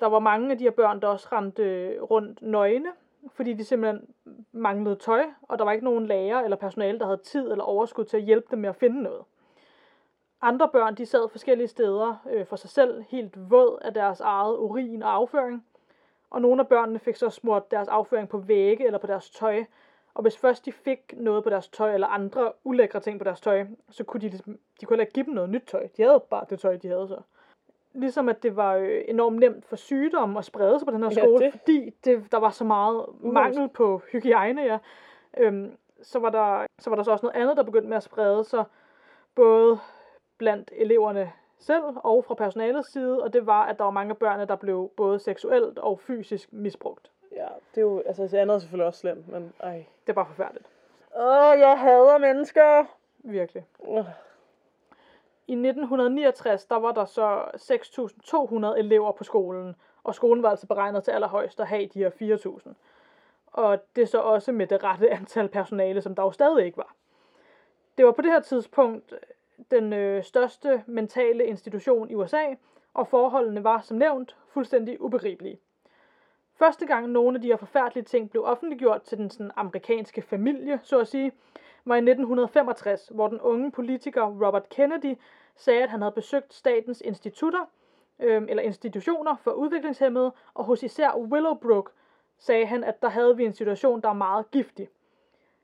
[0.00, 2.88] Der var mange af de her børn, der også rendte øh, rundt nøgne,
[3.32, 4.08] fordi de simpelthen
[4.52, 8.04] manglede tøj, og der var ikke nogen lærer eller personale, der havde tid eller overskud
[8.04, 9.22] til at hjælpe dem med at finde noget.
[10.42, 14.56] Andre børn, de sad forskellige steder øh, for sig selv, helt våd af deres eget
[14.56, 15.66] urin og afføring.
[16.30, 19.64] Og nogle af børnene fik så smurt deres afføring på vægge eller på deres tøj.
[20.14, 23.40] Og hvis først de fik noget på deres tøj, eller andre ulækre ting på deres
[23.40, 25.88] tøj, så kunne de, ligesom, de kunne heller ikke give dem noget nyt tøj.
[25.96, 27.20] De havde bare det tøj, de havde så.
[27.94, 31.10] Ligesom at det var øh, enormt nemt for sygdomme at sprede sig på den her
[31.16, 31.52] Ja, skole, det.
[31.52, 34.78] fordi det, der var så meget mangel på hygiejne, ja.
[35.38, 38.02] Øhm, så, var der, så var der så også noget andet, der begyndte med at
[38.02, 38.64] sprede sig,
[39.34, 39.78] både
[40.38, 44.48] blandt eleverne selv og fra personalets side, og det var, at der var mange børn,
[44.48, 47.10] der blev både seksuelt og fysisk misbrugt.
[47.36, 49.86] Ja, det er jo, altså det andet er selvfølgelig også slemt, men ej.
[50.06, 50.66] Det er bare forfærdeligt.
[51.16, 52.84] Åh, jeg hader mennesker.
[53.18, 53.66] Virkelig.
[53.78, 54.06] Uh,
[55.46, 57.44] I 1969, der var der så
[58.74, 62.10] 6.200 elever på skolen, og skolen var altså beregnet til allerhøjst at have de her
[62.66, 62.72] 4.000.
[63.52, 66.78] Og det er så også med det rette antal personale, som der jo stadig ikke
[66.78, 66.94] var.
[67.98, 69.14] Det var på det her tidspunkt
[69.70, 72.44] den øh, største mentale institution i USA,
[72.94, 75.58] og forholdene var som nævnt fuldstændig ubegribelige.
[76.62, 80.80] Første gang nogle af de her forfærdelige ting blev offentliggjort til den sådan, amerikanske familie,
[80.82, 81.32] så at sige,
[81.84, 85.18] var i 1965, hvor den unge politiker Robert Kennedy
[85.56, 87.70] sagde, at han havde besøgt statens institutter,
[88.18, 91.92] øh, eller institutioner for udviklingshemmede, og hos især Willowbrook
[92.38, 94.88] sagde han, at der havde vi en situation, der er meget giftig.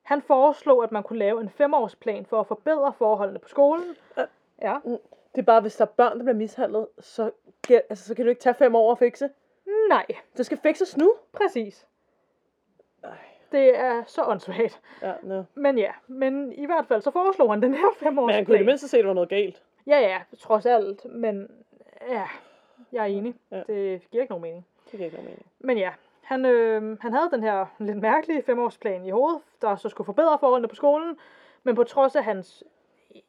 [0.03, 3.97] Han foreslog, at man kunne lave en femårsplan for at forbedre forholdene på skolen.
[4.19, 4.25] Øh.
[4.63, 4.79] Ja.
[5.35, 7.31] det er bare, hvis der er børn, der bliver mishandlet, så,
[7.71, 9.31] altså, så kan du ikke tage fem år at fikse.
[9.89, 11.15] Nej, Det skal fikses nu.
[11.33, 11.87] præcis.
[13.05, 13.11] Ej,
[13.53, 14.81] Det er så åndssvagt.
[15.03, 15.43] ja, no.
[15.55, 18.27] Men ja, men i hvert fald så foreslog han den her femårsplan.
[18.27, 19.63] Men han kunne i det mindste se, at der var noget galt.
[19.87, 21.05] Ja, ja, trods alt.
[21.05, 21.51] Men
[22.09, 22.27] ja,
[22.93, 23.35] jeg er enig.
[23.51, 23.63] Ja.
[23.67, 24.67] Det giver ikke nogen mening.
[24.85, 25.47] Det giver ikke nogen mening.
[25.59, 25.91] Men ja,
[26.23, 30.39] han, øh, han havde den her lidt mærkelige femårsplan i hovedet, der så skulle forbedre
[30.39, 31.19] forholdene på skolen.
[31.63, 32.65] Men på trods af hans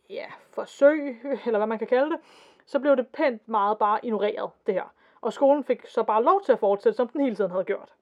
[0.09, 2.19] ja, forsøg, eller hvad man kan kalde det,
[2.65, 4.93] så blev det pænt meget bare ignoreret, det her.
[5.21, 7.93] Og skolen fik så bare lov til at fortsætte, som den hele tiden havde gjort.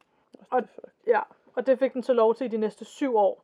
[0.50, 0.64] Og,
[1.08, 1.20] ja,
[1.56, 3.44] og det fik den så lov til i de næste syv år.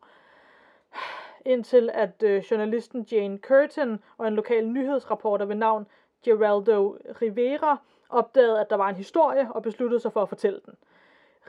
[1.46, 5.88] Indtil at øh, journalisten Jane Curtin og en lokal nyhedsreporter ved navn
[6.24, 7.78] Geraldo Rivera
[8.10, 10.74] opdagede, at der var en historie og besluttede sig for at fortælle den.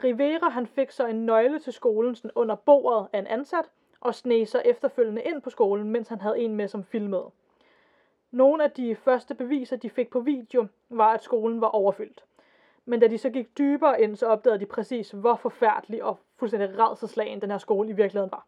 [0.04, 3.64] Rivera han fik så en nøgle til skolen sådan under bordet af en ansat,
[4.00, 7.30] og sneg sig efterfølgende ind på skolen, mens han havde en med som filmede.
[8.34, 12.24] Nogle af de første beviser, de fik på video, var, at skolen var overfyldt.
[12.84, 16.78] Men da de så gik dybere ind, så opdagede de præcis, hvor forfærdelig og fuldstændig
[16.78, 18.46] redselslagen den her skole i virkeligheden var.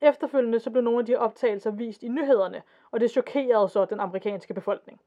[0.00, 4.00] Efterfølgende så blev nogle af de optagelser vist i nyhederne, og det chokerede så den
[4.00, 5.00] amerikanske befolkning.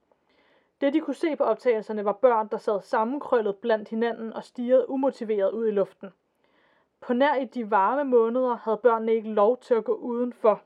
[0.82, 4.89] Det de kunne se på optagelserne var børn, der sad sammenkrøllet blandt hinanden og stirrede
[4.89, 6.10] umotiveret ud i luften.
[7.00, 10.62] På nær i de varme måneder havde børnene ikke lov til at gå udenfor,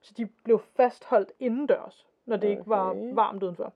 [0.00, 3.10] så de blev fastholdt indendørs, når det ikke var Okay.
[3.14, 3.72] varmt udenfor.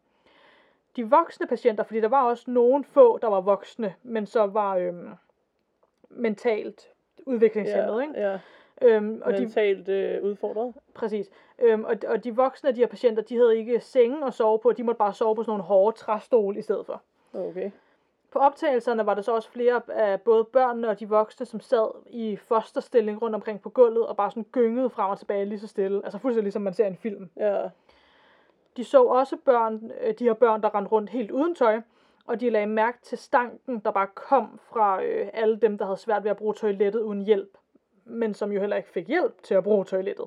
[0.96, 4.76] De voksne patienter, fordi der var også nogle få, der var voksne, men så var
[4.76, 5.08] øhm,
[6.10, 6.88] mentalt
[7.26, 8.20] udviklingshemmede, ja, ikke?
[8.20, 8.38] Ja,
[8.82, 10.74] Øhm, og de, mentalt øh, udfordret.
[10.94, 11.30] præcis.
[11.58, 14.58] Øhm, og, og de voksne af de her patienter, de havde ikke senge at sove
[14.58, 17.02] på, de måtte bare sove på sådan nogle hårde træstole i stedet for.
[17.34, 17.70] Okay.
[18.30, 21.88] På optagelserne var der så også flere af både børnene og de voksne, som sad
[22.06, 25.66] i fosterstilling rundt omkring på gulvet og bare sådan gyngede frem og tilbage lige så
[25.66, 26.00] stille.
[26.04, 27.30] Altså fuldstændig ligesom man ser en film.
[27.36, 27.68] Ja.
[28.78, 31.80] De så også børn, øh, de her børn, der rendte rundt helt uden tøj,
[32.26, 35.96] og de lagde mærke til stanken, der bare kom fra øh, alle dem, der havde
[35.96, 37.58] svært ved at bruge toilettet uden hjælp,
[38.04, 40.26] men som jo heller ikke fik hjælp til at bruge toilettet.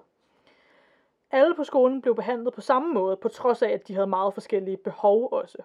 [1.32, 4.34] Alle på skolen blev behandlet på samme måde, på trods af, at de havde meget
[4.34, 5.58] forskellige behov også.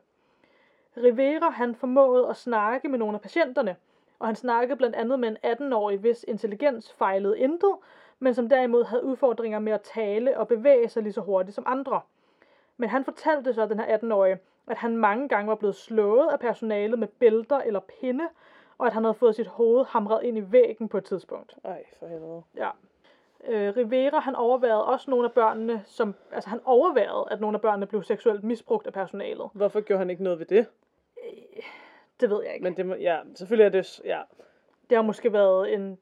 [0.96, 3.76] Rivera han formåede at snakke med nogle af patienterne,
[4.18, 7.72] og han snakkede blandt andet med en 18-årig, hvis intelligens fejlede intet,
[8.18, 11.64] men som derimod havde udfordringer med at tale og bevæge sig lige så hurtigt som
[11.66, 12.00] andre.
[12.76, 16.40] Men han fortalte så, den her 18-årige, at han mange gange var blevet slået af
[16.40, 18.24] personalet med bælter eller pinde,
[18.78, 21.56] og at han havde fået sit hoved hamret ind i væggen på et tidspunkt.
[21.64, 22.42] Ej, for helvede.
[22.56, 22.70] Ja.
[23.48, 27.60] Øh, Rivera, han overværede også nogle af børnene, som, altså han overværede, at nogle af
[27.60, 29.48] børnene blev seksuelt misbrugt af personalet.
[29.52, 30.66] Hvorfor gjorde han ikke noget ved det?
[32.20, 32.62] Det ved jeg ikke.
[32.64, 32.70] Men...
[32.72, 34.20] Men det må, ja, selvfølgelig er det, ja.
[34.90, 35.98] Det har måske været en,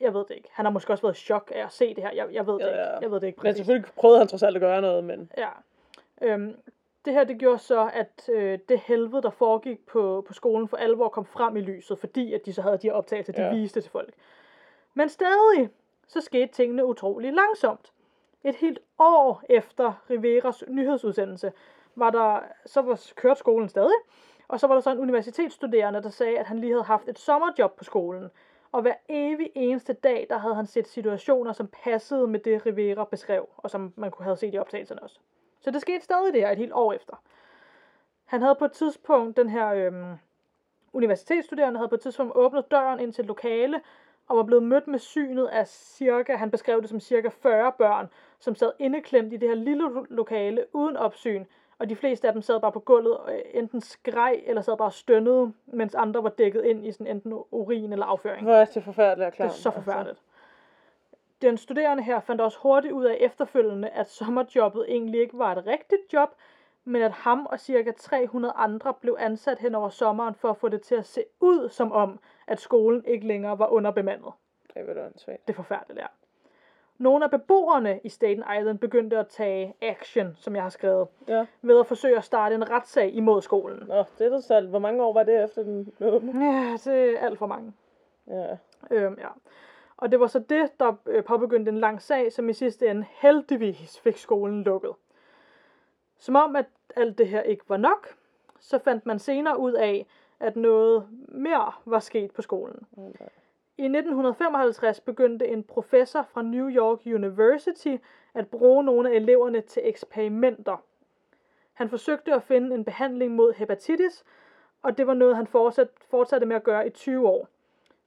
[0.00, 0.48] jeg ved det ikke.
[0.52, 2.10] Han har måske også været i chok af at se det her.
[2.12, 2.78] Jeg, jeg ved det Ja, ikke.
[2.80, 2.98] ja.
[3.00, 3.56] Jeg ved det ikke Men præcis.
[3.56, 5.48] selvfølgelig prøvede han trods alt at gøre noget, men Ja.
[6.22, 6.56] Øhm,
[7.04, 10.76] det her, det gjorde så, at øh, det helvede, der foregik på, på skolen, for
[10.76, 13.54] alvor kom frem i lyset, fordi at de så havde de her optagelser, de Ja.
[13.54, 14.14] viste til folk.
[14.94, 15.70] Men stadig,
[16.06, 17.92] så skete tingene utrolig langsomt.
[18.44, 21.52] Et helt år efter Riveras nyhedsudsendelse,
[21.94, 23.96] var der, så var, kørte skolen stadig,
[24.48, 27.18] og så var der så en universitetsstuderende, der sagde, at han lige havde haft et
[27.18, 28.30] sommerjob på skolen.
[28.72, 33.04] Og hver evig eneste dag, der havde han set situationer, som passede med det, Rivera
[33.04, 35.20] beskrev, og som man kunne have set i optagelserne også.
[35.64, 37.22] Så det skete stadig det her et helt år efter.
[38.24, 40.14] Han havde på et tidspunkt, den her øhm,
[40.92, 43.80] universitetsstuderende havde på et tidspunkt åbnet døren ind til et lokale,
[44.28, 48.08] og var blevet mødt med synet af cirka, han beskrev det som cirka 40 børn,
[48.38, 51.44] som sad indeklemt i det her lille lo- lokale uden opsyn,
[51.78, 54.76] og de fleste af dem sad bare på gulvet og øh, enten skreg eller sad
[54.76, 58.42] bare stønnede, mens andre var dækket ind i sådan enten urin eller afføring.
[58.46, 59.50] hvor er det forfærdeligt og Det klart.
[59.50, 60.18] er så forfærdeligt.
[61.44, 65.66] Den studerende her fandt også hurtigt ud af efterfølgende, at sommerjobbet egentlig ikke var et
[65.66, 66.28] rigtigt job,
[66.84, 70.68] men at ham og cirka 300 andre blev ansat hen over sommeren for at få
[70.68, 74.32] det til at se ud som om, at skolen ikke længere var underbemandet.
[74.74, 75.08] Det er.
[75.46, 76.06] Det er forfærdeligt, ja.
[76.98, 81.46] Nogle af beboerne i Staten Island begyndte at tage action, som jeg har skrevet, Ja.
[81.62, 83.82] ved at forsøge at starte en retssag imod skolen.
[83.88, 84.66] Nå, det er da.
[84.66, 86.44] Hvor mange år var det efter den åbne?
[86.44, 87.72] Ja, det er alt for mange.
[88.26, 88.56] Ja.
[88.90, 89.28] Øhm, ja.
[89.96, 93.06] Og det var så det, der øh, påbegyndte en lang sag, som i sidste ende
[93.10, 94.92] heldigvis fik skolen lukket.
[96.18, 98.14] Som om, at alt det her ikke var nok,
[98.60, 100.06] så fandt man senere ud af,
[100.40, 102.86] at noget mere var sket på skolen.
[103.78, 107.96] I 1955 begyndte en professor fra New York University
[108.34, 110.76] at bruge nogle af eleverne til eksperimenter.
[111.72, 114.24] Han forsøgte at finde en behandling mod hepatitis,
[114.82, 117.48] og det var noget, han fortsat, fortsatte med at gøre i 20 år.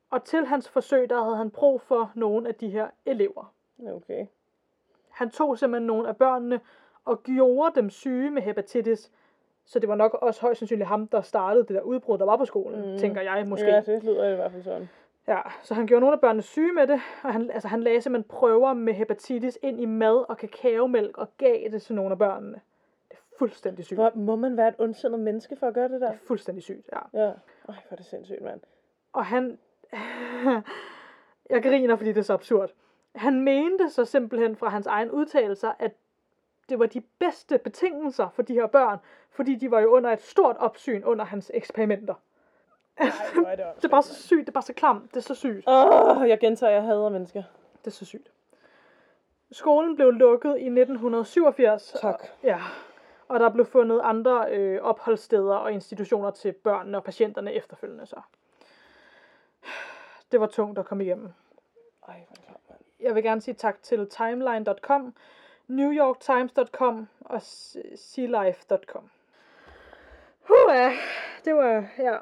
[0.10, 3.54] Og til hans forsøg, der havde han brug for nogle af de her elever.
[3.88, 4.26] Okay.
[5.10, 6.60] Han tog simpelthen nogle af børnene
[7.06, 9.12] og gjorde dem syge med hepatitis.
[9.66, 12.38] Så det var nok også højst sandsynligt ham, der startede det der udbrud, der var
[12.38, 12.98] på skolen, Mm.
[12.98, 13.66] tænker jeg måske.
[13.68, 14.90] Ja, det lyder i hvert fald sådan.
[15.28, 18.02] Ja, så han gjorde nogle af børnene syge med det, og han, altså, han lagde
[18.02, 22.18] simpelthen prøver med hepatitis ind i mad og kakaomælk og gav det til nogle af
[22.18, 22.62] børnene.
[23.10, 23.98] Det er fuldstændig sygt.
[23.98, 26.12] Hvor, må man være et ondsindet menneske for at gøre det Det der?
[26.12, 27.22] er fuldstændig sygt, ja.
[27.24, 27.26] Ja.
[27.26, 27.34] Ej,
[27.66, 28.60] hvor er det sindssygt, mand.
[29.14, 29.60] Og han...
[31.50, 32.74] jeg griner, fordi det er så absurd.
[33.16, 35.92] Han mente så simpelthen fra hans egen udtalelser, at
[36.70, 40.22] det var de bedste betingelser for de her børn, fordi de var jo under et
[40.22, 42.14] stort opsyn under hans eksperimenter.
[42.98, 45.18] Ej, hvor er det Det er bare så sygt, det er bare så klamt, det
[45.18, 45.64] er så sygt.
[45.68, 47.44] Åh, oh, jeg gentager, jeg hader mennesker.
[47.80, 48.32] Det er så sygt.
[49.52, 51.96] Skolen blev lukket i 1987.
[52.02, 52.14] Tak.
[52.14, 52.60] Og, ja,
[53.28, 58.22] og der blev fundet andre øh, opholdssteder og institutioner til børnene og patienterne efterfølgende så.
[60.32, 61.30] Det var tungt at komme igennem.
[62.08, 62.80] Ej, hvor klart, mand.
[63.00, 65.16] Jeg vil gerne sige tak til timeline.com,
[65.68, 67.42] newyorktimes.com og
[67.96, 69.10] sealife.com.
[70.48, 70.92] Huh,
[71.46, 72.18] det var, ja.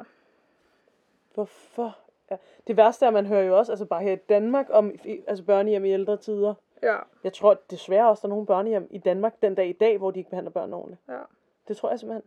[1.33, 1.97] Hvorfor?
[2.31, 2.37] Ja.
[2.67, 4.91] Det værste er, at man hører jo også, altså bare her i Danmark, om
[5.27, 6.53] altså børnehjem i ældre tider.
[6.83, 9.97] Ja, Jeg tror desværre også, der er nogle børnehjem i Danmark den dag i dag,
[9.97, 11.01] hvor de ikke behandler børn ordentligt.
[11.09, 11.21] ja,
[11.67, 12.23] Det tror jeg simpelthen.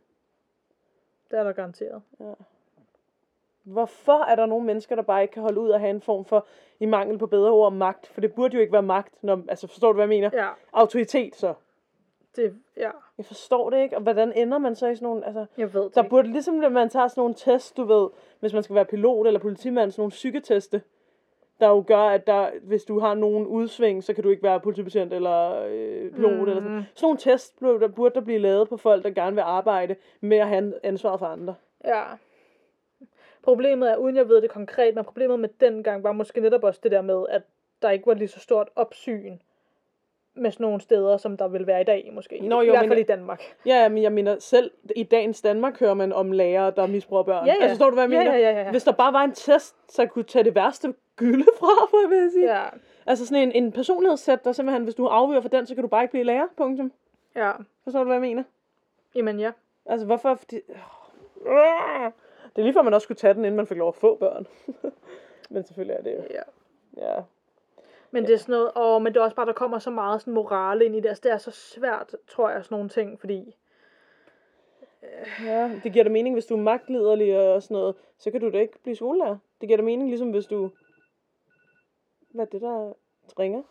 [1.30, 2.02] det er der garanteret.
[3.72, 6.24] Hvorfor er der nogle mennesker, der bare ikke kan holde ud og have en form
[6.24, 6.46] for,
[6.81, 8.07] i mangel på bedre ord, magt?
[8.07, 10.31] For det burde jo ikke være magt, når, altså forstår du, hvad jeg mener?
[10.33, 11.54] Ja, Autoritet så.
[12.37, 15.46] det, ja, Jeg forstår det ikke, og hvordan ender man så i sådan nogle, altså...
[15.59, 16.11] jeg ved det Der ikke.
[16.11, 18.09] burde ligesom, når man tager sådan nogle tests, du ved,
[18.40, 20.83] hvis man skal være pilot eller politimand, sådan nogle psyketeste,
[21.61, 24.61] der jo gør, at der, hvis du har nogen udsving, så kan du ikke være
[24.61, 26.40] politibetjent eller øh, pilot mm.
[26.40, 27.16] eller sådan.
[27.16, 30.37] Sådan nogle burde der, burde der blive lavet på folk, der gerne vil arbejde med
[30.37, 31.54] at have ansvaret for andre.
[31.85, 32.02] Ja.
[33.48, 36.80] Problemet er, uden jeg ved det konkret, men problemet med dengang var måske netop også
[36.82, 37.42] det der med, at
[37.82, 39.38] der ikke var lige så stort opsyn
[40.34, 42.40] med sådan nogle steder, som der vil være i dag måske.
[42.48, 43.42] Nå, I jo, hvert men- fald i Danmark.
[43.66, 47.46] Ja, men jeg mener, selv i dagens Danmark hører man om lærere, der misbruger børn.
[47.46, 47.62] Ja, ja.
[47.62, 48.34] Altså, forstår du, hvad jeg Ja, mener?
[48.38, 48.70] ja, ja, ja.
[48.70, 52.11] Hvis der bare var en test, så kunne tage det værste gylde fra, for jeg
[52.11, 52.54] vil sige.
[52.61, 52.66] Ja,
[53.06, 55.88] Altså sådan en, en personlighedssæt, der simpelthen, hvis du afviger for den, så kan du
[55.88, 56.92] bare ikke blive lærer, punktum.
[57.37, 57.52] ja.
[57.84, 58.42] Forstår du, hvad jeg mener?
[59.14, 59.50] Jamen ja.
[59.87, 60.34] Altså, hvorfor?
[60.34, 60.61] Fordi...
[62.56, 64.16] Det er lige før, man også skulle tage den, inden man fik lov at få
[64.16, 64.46] børn.
[65.50, 66.22] men selvfølgelig er det jo.
[66.30, 66.42] ja.
[66.96, 67.22] Ja.
[68.11, 70.20] Men det er sådan noget, åh, men det er også bare, der kommer så meget
[70.20, 71.08] sådan morale ind i det.
[71.08, 73.54] Altså, det er så svært, tror jeg, sådan nogle ting, fordi...
[75.44, 75.80] ja.
[75.82, 78.58] Det giver da mening, hvis du er magtliderlig og sådan noget, så kan du da
[78.58, 79.37] ikke blive skolelærer.
[79.61, 80.70] Det giver da mening, ligesom hvis du...
[82.30, 82.92] Hvad er det, der
[83.38, 83.62] ringer?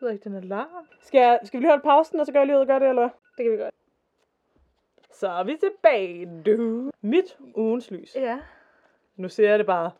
[0.00, 0.86] Jeg ved ikke, den alarm.
[1.00, 2.80] Skal, jeg, skal vi lige holde pausen, og så gør jeg lige ud og gøre
[2.80, 3.10] det, eller hvad?
[3.36, 3.74] Det kan vi godt.
[5.16, 6.90] Så er vi tilbage, du.
[7.00, 8.16] Mit ugens lys.
[8.16, 8.38] Ja.
[9.16, 9.90] Nu ser jeg det bare.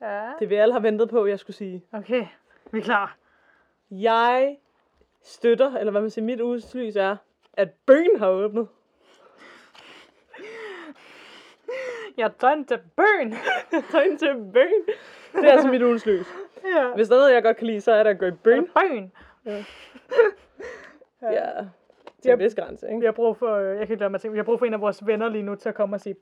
[0.00, 0.30] Ja.
[0.38, 1.84] Det vi alle har ventet på, jeg skulle sige.
[1.92, 2.26] Okay,
[2.72, 3.16] vi er klar.
[3.90, 4.58] Jeg
[5.22, 7.16] støtter, eller hvad man siger, mit ugens lys er,
[7.52, 8.68] at Bøn har åbnet.
[12.16, 13.34] Jeg done til burn.
[13.90, 14.94] Tegn til Bøn.
[15.32, 16.26] Det er altså mit ugens lys.
[16.76, 16.94] ja.
[16.94, 18.66] Hvis der er noget, jeg godt kan lide, så er det at gå i bøn.
[18.66, 19.12] Burn.
[19.46, 19.64] Ja.
[22.22, 23.04] Til en vis grænse, ikke?
[23.06, 24.80] har brug for, øh, jeg kan lade mig tænke, vi har brug for en af
[24.80, 26.16] vores venner lige nu til at komme og sige,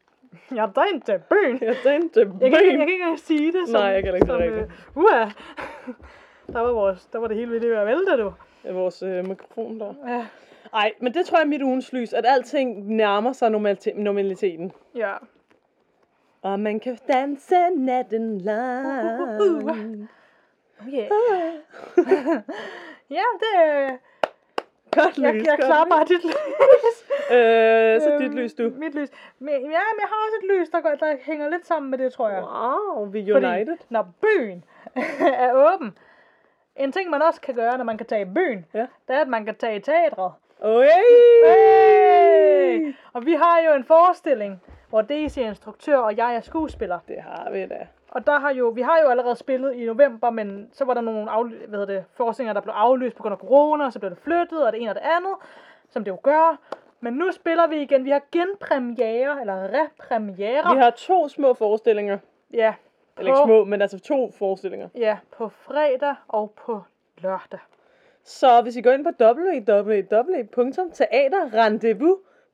[0.54, 1.58] jeg er done til burn.
[1.62, 3.68] Jeg tegn til Jeg kan, ikke, jeg kan ikke engang sige det.
[3.68, 4.62] Som, Nej, jeg kan ikke, det er som, rigtigt.
[4.96, 8.32] øh, der, var vores, der var det hele ved det at vælte, du.
[8.64, 9.94] Ja, vores øh, mikrofon der.
[10.08, 10.26] Ja.
[10.74, 14.72] Ej, men det tror jeg er mit ugens lys, at alting nærmer sig normalite- normaliteten.
[14.94, 15.14] Ja.
[16.42, 19.20] Og man kan danse natten lang.
[19.42, 19.70] Uh,
[20.82, 21.08] Oh yeah.
[23.16, 23.96] ja, det er...
[24.96, 26.37] Godt Jeg, lys, jeg godt klarer bare dit lys.
[27.33, 28.62] Øh, så dit Øhm, lys, du.
[28.76, 29.09] Mit lys.
[29.38, 31.98] Men, ja, men jeg har også et lys, der, går, der hænger lidt sammen med
[31.98, 32.42] det, tror jeg.
[32.42, 33.76] Wow, vi er united.
[33.88, 34.64] når byen
[35.44, 35.98] er åben,
[36.76, 38.87] en ting, man også kan gøre, når man kan tage i byen, Ja.
[39.09, 40.33] det er, at man kan tage i teatret.
[40.62, 40.87] Oi!
[41.46, 42.94] Hey!
[43.12, 46.98] Og vi har jo en forestilling, hvor Daisy er instruktør, og jeg er skuespiller.
[47.09, 47.87] Det har vi da.
[48.09, 51.00] Og der har jo, vi har jo allerede spillet i november, men så var der
[51.00, 53.98] nogle afly- hvad hedder det, forestillinger, der blev aflyst på grund af corona, og så
[53.98, 55.35] blev det flyttet, og det ene og det andet,
[55.90, 56.59] som det jo gør.
[57.00, 58.05] Men nu spiller vi igen.
[58.05, 60.74] Vi har genpremiere, eller repremiere.
[60.74, 62.18] Vi har to små forestillinger.
[62.53, 62.74] Ja,
[63.18, 64.88] Eller ikke små, men altså to forestillinger.
[64.94, 66.83] Ja, på fredag og på
[67.18, 67.59] lørdag.
[68.24, 69.11] Så hvis I går ind på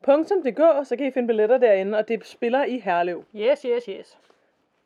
[0.08, 3.24] www.teaterrendezvous.dk, så kan I finde billetter derinde, og det spiller i Herlev.
[3.36, 4.18] Yes, yes, yes.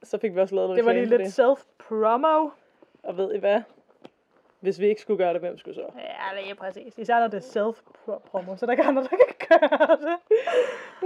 [0.03, 2.51] Så fik vi også lavet noget Det var lige lidt self-promo.
[3.03, 3.63] Og ved I hvad?
[4.61, 5.81] Hvis vi ikke skulle gøre det, hvem skulle så?
[5.81, 6.99] Ja, det er præcis.
[6.99, 10.17] Især når det er self-promo, så der er ikke andre, der kan gøre det.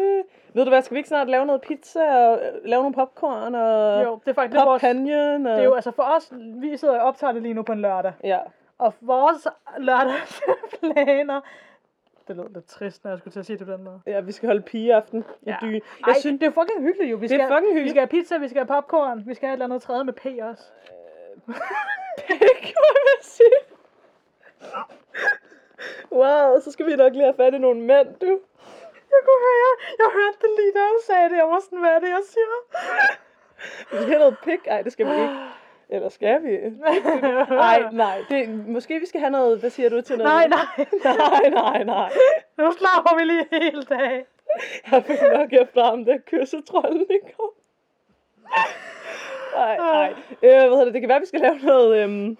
[0.02, 2.94] Øh, ved du hvad, skal vi ikke snart lave noget pizza og øh, lave nogle
[2.94, 5.46] popcorn og Jo, det er faktisk det vores, det?
[5.46, 5.58] Og...
[5.58, 8.12] er jo altså for os, vi sidder og optager det lige nu på en lørdag.
[8.24, 8.38] Ja,
[8.78, 9.46] Og vores
[9.78, 11.40] lørdagsplaner,
[12.28, 14.00] det lød lidt trist, når jeg skulle til at sige det på den måde.
[14.06, 15.56] ja, vi skal holde pigeaften i Ja.
[15.60, 15.74] byen.
[15.74, 17.16] Jeg Jeg Ej, synes, det er fucking hyggeligt jo.
[17.16, 17.90] Vi Det er skal, fucking Vi hyggeligt.
[17.94, 20.12] skal have pizza, vi skal have popcorn, vi skal have et eller andet tredje med
[20.12, 20.64] P også.
[22.28, 23.58] det kan man sige.
[26.12, 28.32] Wow, så skal vi nok lige have fat i nogle mænd, du.
[29.14, 31.36] Jeg kunne høre, jeg hørte det lige, da jeg sagde det.
[31.36, 32.52] Jeg var sådan, hvad er det, jeg siger?
[33.90, 34.60] Vi skal have noget pik.
[34.66, 35.34] Ej, det skal vi ikke.
[35.88, 36.56] Eller skal vi?
[37.48, 38.18] Nej, nej.
[38.30, 40.32] Det, måske vi skal have noget, hvad siger du til noget?
[40.32, 40.86] Nej, nej.
[41.04, 42.10] nej, nej, nej.
[42.58, 44.24] Nu slapper vi lige helt af.
[44.90, 47.54] Jeg fik nok efter ham der kyssetrollen i går.
[49.56, 50.14] Nej, nej.
[50.42, 50.94] Øh, hvad hedder det?
[50.94, 52.38] Det kan være, vi skal lave noget, øhm,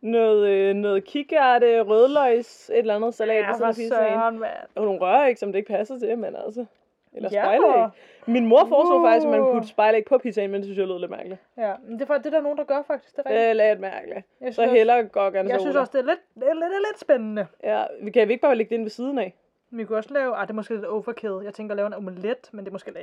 [0.00, 3.36] noget, øh, noget kikærte, rødløgs, et eller andet salat.
[3.36, 4.52] Ja, og sådan noget søren, mand.
[4.74, 6.66] Og nogle røræg, som det ikke passer til, men altså.
[7.14, 7.42] Eller Ja.
[7.42, 7.88] spejlæg.
[8.26, 9.06] Min mor foreslog Uh.
[9.06, 11.40] faktisk, at man kunne spejlæg på pizzaen, men det synes jeg lød lidt mærkeligt.
[11.56, 13.16] Ja, men det er faktisk det, der er nogen, der gør faktisk.
[13.16, 14.26] Det er lidt mærkeligt.
[14.40, 17.46] Jeg Så heller gokkerne jeg synes også, det er lidt, lidt, er lidt spændende.
[17.62, 19.34] Ja, vi kan vi ikke bare lægge det ind ved siden af?
[19.70, 21.40] Vi kunne også lave, ah, det er måske lidt overkill.
[21.44, 22.96] Jeg tænker at lave en omelet, men det er måske lidt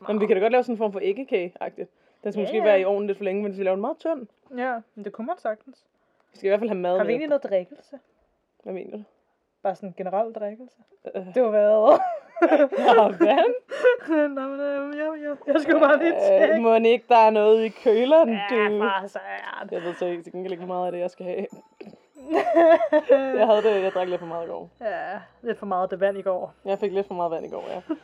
[0.00, 0.08] meget.
[0.08, 1.90] Jamen, vi kan da godt lave sådan en form for æggekage-agtigt.
[2.24, 3.80] Den skal Ja, måske være i ovnen lidt for længe, men vi skal lave den
[3.80, 4.26] meget tynd.
[4.58, 5.84] Ja, men det kunne man sagtens.
[6.32, 7.98] Vi skal i hvert fald have mad Har vi egentlig noget drikkelse?
[8.62, 9.02] Hvad mener du?
[9.62, 10.76] Bare sådan generelt drikkelse?
[11.14, 11.34] Øh.
[11.34, 11.98] Det var hvad?
[12.78, 13.54] Ja, hvad?
[14.28, 16.54] Nå, men øh, jeg, jeg, jeg skulle bare lige tjekke.
[16.54, 18.54] Øh, må ikke, der er noget i køleren, du?
[18.54, 18.68] Ja,
[19.00, 19.68] for søren.
[19.70, 21.46] Jeg ved så ikke, til gengæld ikke, hvor meget af det, jeg skal have.
[23.38, 24.68] Jeg havde det, jeg drak lidt for meget i går.
[24.80, 26.54] Ja, lidt for meget af det vand i går.
[26.64, 27.94] Jeg fik lidt for meget vand i går, ja.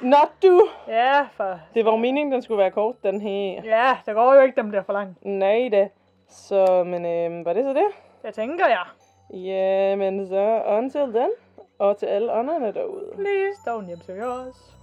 [0.00, 0.68] Nå du!
[0.88, 1.60] Ja, for...
[1.74, 3.62] Det var jo meningen, den skulle være kort, den her.
[3.64, 5.24] Ja, det går jo ikke, dem bliver for langt.
[5.24, 5.88] Nej da.
[6.28, 7.86] Så, men øh, var det så det?
[8.22, 8.84] Det tænker jeg.
[9.30, 11.30] Jamen så, until then.
[11.78, 13.12] Og til alle ånderne derude.
[13.14, 14.74] Please don't hjemsøge os.